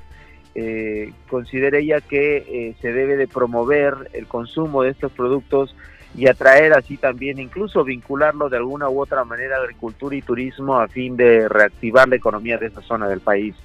Eh, 0.56 1.12
considera 1.30 1.78
ella 1.78 2.00
que 2.02 2.38
eh, 2.38 2.76
se 2.82 2.94
debe 2.94 3.18
de 3.18 3.28
promover 3.28 4.10
el 4.14 4.26
consumo 4.26 4.84
de 4.84 4.92
estos 4.92 5.12
productos 5.12 5.76
y 6.16 6.28
atraer 6.28 6.74
así 6.74 6.98
también, 6.98 7.40
incluso 7.40 7.84
vincularlo 7.84 8.50
de 8.50 8.58
alguna 8.58 8.90
u 8.90 9.02
otra 9.02 9.24
manera 9.24 9.58
a 9.58 9.60
agricultura 9.62 10.16
y 10.16 10.22
turismo 10.22 10.80
a 10.80 10.88
fin 10.88 11.16
de 11.16 11.48
reactivar 11.48 12.08
la 12.08 12.16
economía 12.16 12.58
de 12.58 12.68
esa 12.68 12.82
zona 12.82 13.08
del 13.08 13.20
país. 13.20 13.56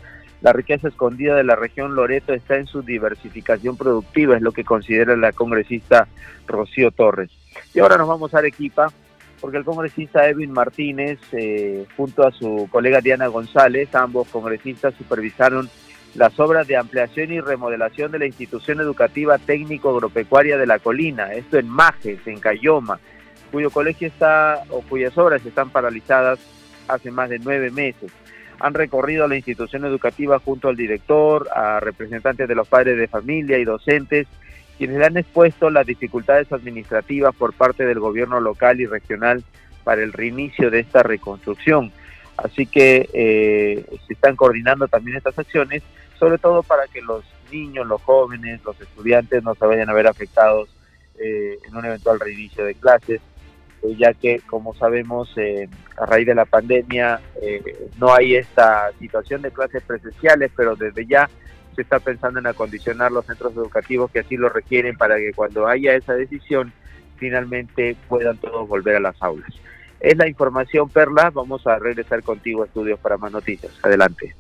La 0.41 0.53
riqueza 0.53 0.89
escondida 0.89 1.37
de 1.37 1.45
la 1.45 1.57
región 1.57 1.95
Loreto 1.95 2.35
está 2.35 2.57
en 2.57 2.67
su 2.67 2.83
diversificación 2.83 3.79
productiva, 3.79 4.37
es 4.37 4.43
lo 4.43 4.53
que 4.53 4.63
considera 4.63 5.17
la 5.17 5.33
congresista 5.33 6.07
Rocío 6.47 6.91
Torres. 6.91 7.31
Y 7.73 7.81
ahora 7.81 7.97
nos 7.97 8.09
vamos 8.09 8.35
a 8.35 8.39
Arequipa, 8.39 8.89
porque 9.41 9.57
el 9.57 9.65
congresista 9.65 10.29
Edwin 10.29 10.53
Martínez, 10.53 11.19
eh, 11.33 11.87
junto 11.97 12.27
a 12.27 12.31
su 12.31 12.69
colega 12.71 13.01
Diana 13.01 13.27
González, 13.29 13.95
ambos 13.95 14.29
congresistas 14.29 14.95
supervisaron 14.95 15.71
las 16.15 16.39
obras 16.39 16.67
de 16.69 16.77
ampliación 16.77 17.33
y 17.33 17.41
remodelación 17.41 18.13
de 18.13 18.21
la 18.21 18.27
institución 18.27 18.81
educativa 18.81 19.39
técnico 19.39 19.91
agropecuaria 19.91 20.57
de 20.57 20.67
la 20.67 20.79
colina, 20.79 21.33
esto 21.33 21.59
en 21.59 21.69
Majes, 21.69 22.21
en 22.27 22.39
Cayoma, 22.39 23.01
cuyo 23.51 23.71
colegio 23.71 24.09
está 24.09 24.63
o 24.71 24.83
cuyas 24.83 25.17
obras 25.19 25.45
están 25.45 25.71
paralizadas 25.71 26.39
hace 26.89 27.11
más 27.11 27.31
de 27.31 27.39
nueve 27.39 27.71
meses. 27.71 28.13
Han 28.61 28.75
recorrido 28.75 29.27
la 29.27 29.37
institución 29.37 29.85
educativa 29.85 30.39
junto 30.39 30.69
al 30.69 30.77
director, 30.77 31.49
a 31.55 31.81
representantes 31.81 32.49
de 32.49 32.55
los 32.55 32.69
padres 32.69 32.97
de 32.97 33.09
familia 33.09 33.59
y 33.59 33.65
docentes, 33.65 34.29
quienes 34.79 34.99
le 34.99 35.07
han 35.07 35.17
expuesto 35.17 35.71
las 35.71 35.87
dificultades 35.87 36.53
administrativas 36.53 37.35
por 37.35 37.53
parte 37.53 37.85
del 37.85 37.99
gobierno 37.99 38.41
local 38.41 38.81
y 38.81 38.87
regional 38.87 39.43
para 39.83 40.03
el 40.03 40.13
reinicio 40.13 40.71
de 40.71 40.81
esta 40.81 41.03
reconstrucción. 41.03 41.93
Así 42.37 42.67
que 42.67 43.09
eh, 43.13 43.85
se 44.07 44.13
están 44.13 44.35
coordinando 44.37 44.89
también 44.89 45.17
estas 45.17 45.39
acciones 45.39 45.83
sobre 46.25 46.39
todo 46.39 46.63
para 46.63 46.87
que 46.87 47.03
los 47.03 47.23
niños, 47.53 47.87
los 47.87 48.01
jóvenes, 48.01 48.65
los 48.65 48.81
estudiantes 48.81 49.45
no 49.45 49.55
se 49.55 49.67
vayan 49.67 49.91
a 49.91 49.93
ver 49.93 50.07
afectados 50.07 50.71
eh, 51.19 51.59
en 51.69 51.77
un 51.77 51.85
eventual 51.85 52.19
reinicio 52.19 52.65
de 52.65 52.75
clases, 52.75 53.21
eh, 53.83 53.95
ya 53.99 54.15
que, 54.15 54.41
como 54.47 54.75
sabemos, 54.75 55.31
eh, 55.37 55.69
a 55.99 56.07
raíz 56.07 56.27
de 56.27 56.35
la 56.35 56.47
pandemia 56.47 57.21
no 57.99 58.15
hay 58.15 58.37
esta 58.37 58.91
situación 58.99 59.43
de 59.43 59.51
clases 59.51 59.83
presenciales, 59.83 60.51
pero 60.57 60.77
desde 60.77 61.05
ya 61.05 61.29
se 61.77 61.83
está 61.83 61.99
pensando 61.99 62.39
en 62.39 62.47
acondicionar 62.47 63.13
los 63.13 63.27
centros 63.27 63.53
educativos 63.53 64.11
que 64.11 64.21
así 64.21 64.39
lo 64.39 64.49
requieren 64.49 64.97
para 64.97 65.19
que 65.19 65.35
cuando 65.35 65.67
haya 65.67 65.95
esa 65.95 66.15
decisión, 66.15 66.73
finalmente 67.19 67.99
puedan 68.09 68.39
todos 68.39 68.67
volver 68.67 68.97
a 68.97 69.01
las 69.01 69.23
aulas. 69.23 69.53
Es 70.01 70.17
la 70.17 70.27
información, 70.27 70.89
Perla. 70.89 71.31
Vamos 71.35 71.67
a 71.67 71.79
regresar 71.79 72.23
contigo 72.23 72.63
a 72.63 72.67
estudios 72.67 72.99
para 72.99 73.19
más 73.19 73.31
noticias. 73.31 73.73
Adelante. 73.83 74.35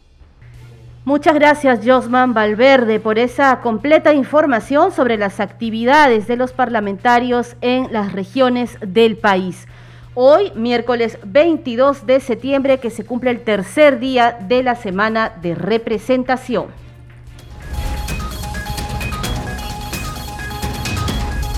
Muchas 1.06 1.34
gracias, 1.34 1.80
Josman 1.84 2.32
Valverde, 2.32 2.98
por 2.98 3.18
esa 3.18 3.60
completa 3.60 4.14
información 4.14 4.90
sobre 4.90 5.18
las 5.18 5.38
actividades 5.38 6.26
de 6.26 6.36
los 6.36 6.52
parlamentarios 6.54 7.56
en 7.60 7.92
las 7.92 8.14
regiones 8.14 8.78
del 8.80 9.18
país. 9.18 9.68
Hoy, 10.14 10.50
miércoles 10.54 11.18
22 11.22 12.06
de 12.06 12.20
septiembre, 12.20 12.80
que 12.80 12.88
se 12.88 13.04
cumple 13.04 13.32
el 13.32 13.40
tercer 13.40 13.98
día 13.98 14.38
de 14.48 14.62
la 14.62 14.76
semana 14.76 15.30
de 15.42 15.54
representación. 15.54 16.68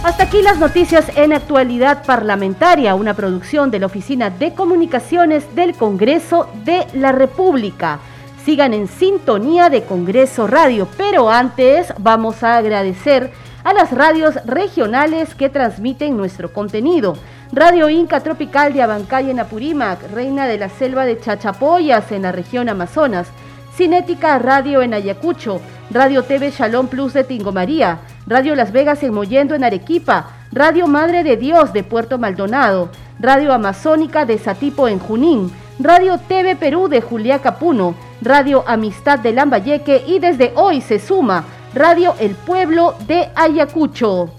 Hasta 0.02 0.24
aquí 0.24 0.42
las 0.42 0.58
noticias 0.58 1.16
en 1.16 1.32
actualidad 1.32 2.04
parlamentaria, 2.04 2.96
una 2.96 3.14
producción 3.14 3.70
de 3.70 3.78
la 3.78 3.86
Oficina 3.86 4.28
de 4.28 4.54
Comunicaciones 4.54 5.54
del 5.54 5.76
Congreso 5.76 6.48
de 6.64 6.84
la 6.94 7.12
República 7.12 8.00
sigan 8.46 8.74
en 8.74 8.86
sintonía 8.86 9.70
de 9.70 9.82
Congreso 9.82 10.46
Radio. 10.46 10.86
Pero 10.96 11.28
antes 11.28 11.92
vamos 11.98 12.44
a 12.44 12.56
agradecer 12.56 13.32
a 13.64 13.74
las 13.74 13.90
radios 13.90 14.36
regionales 14.46 15.34
que 15.34 15.48
transmiten 15.48 16.16
nuestro 16.16 16.52
contenido. 16.52 17.16
Radio 17.50 17.90
Inca 17.90 18.20
Tropical 18.20 18.72
de 18.72 18.82
Abancay 18.82 19.30
en 19.30 19.40
Apurímac, 19.40 19.98
Reina 20.12 20.46
de 20.46 20.58
la 20.58 20.68
Selva 20.68 21.06
de 21.06 21.18
Chachapoyas 21.18 22.12
en 22.12 22.22
la 22.22 22.30
región 22.30 22.68
Amazonas, 22.68 23.26
Cinética 23.74 24.38
Radio 24.38 24.80
en 24.80 24.94
Ayacucho, 24.94 25.60
Radio 25.90 26.22
TV 26.22 26.52
Shalom 26.52 26.86
Plus 26.86 27.14
de 27.14 27.24
Tingomaría, 27.24 27.98
Radio 28.28 28.54
Las 28.54 28.70
Vegas 28.70 29.02
en 29.02 29.12
Mollendo 29.12 29.56
en 29.56 29.64
Arequipa, 29.64 30.36
Radio 30.52 30.86
Madre 30.86 31.24
de 31.24 31.36
Dios 31.36 31.72
de 31.72 31.82
Puerto 31.82 32.16
Maldonado, 32.16 32.90
Radio 33.18 33.52
Amazónica 33.52 34.24
de 34.24 34.38
Satipo 34.38 34.86
en 34.86 35.00
Junín, 35.00 35.50
Radio 35.80 36.18
TV 36.28 36.54
Perú 36.54 36.86
de 36.86 37.00
Juliá 37.00 37.40
Capuno, 37.40 37.96
Radio 38.22 38.64
Amistad 38.66 39.18
de 39.18 39.32
Lambayeque 39.32 40.04
y 40.06 40.18
desde 40.18 40.52
hoy 40.56 40.80
se 40.80 40.98
suma 40.98 41.44
Radio 41.74 42.14
El 42.18 42.34
Pueblo 42.34 42.94
de 43.06 43.28
Ayacucho. 43.34 44.30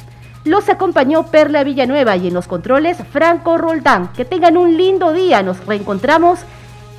Los 0.43 0.69
acompañó 0.69 1.27
Perla 1.27 1.63
Villanueva 1.63 2.15
y 2.15 2.27
en 2.27 2.33
los 2.33 2.47
controles 2.47 2.97
Franco 3.11 3.57
Roldán. 3.57 4.13
Que 4.13 4.25
tengan 4.25 4.57
un 4.57 4.77
lindo 4.77 5.11
día. 5.11 5.43
Nos 5.43 5.65
reencontramos 5.65 6.39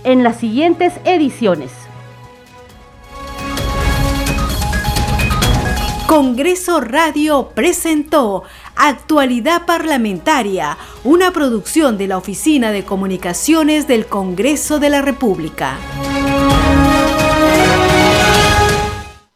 en 0.05 0.23
las 0.23 0.37
siguientes 0.37 0.93
ediciones. 1.05 1.73
Congreso 6.07 6.81
Radio 6.81 7.51
presentó 7.55 8.45
Actualidad 8.77 9.67
Parlamentaria, 9.67 10.79
una 11.05 11.33
producción 11.33 11.99
de 11.99 12.07
la 12.07 12.17
Oficina 12.17 12.71
de 12.71 12.85
Comunicaciones 12.85 13.87
del 13.89 14.07
Congreso 14.07 14.79
de 14.79 14.89
la 14.89 15.03
República. 15.03 15.77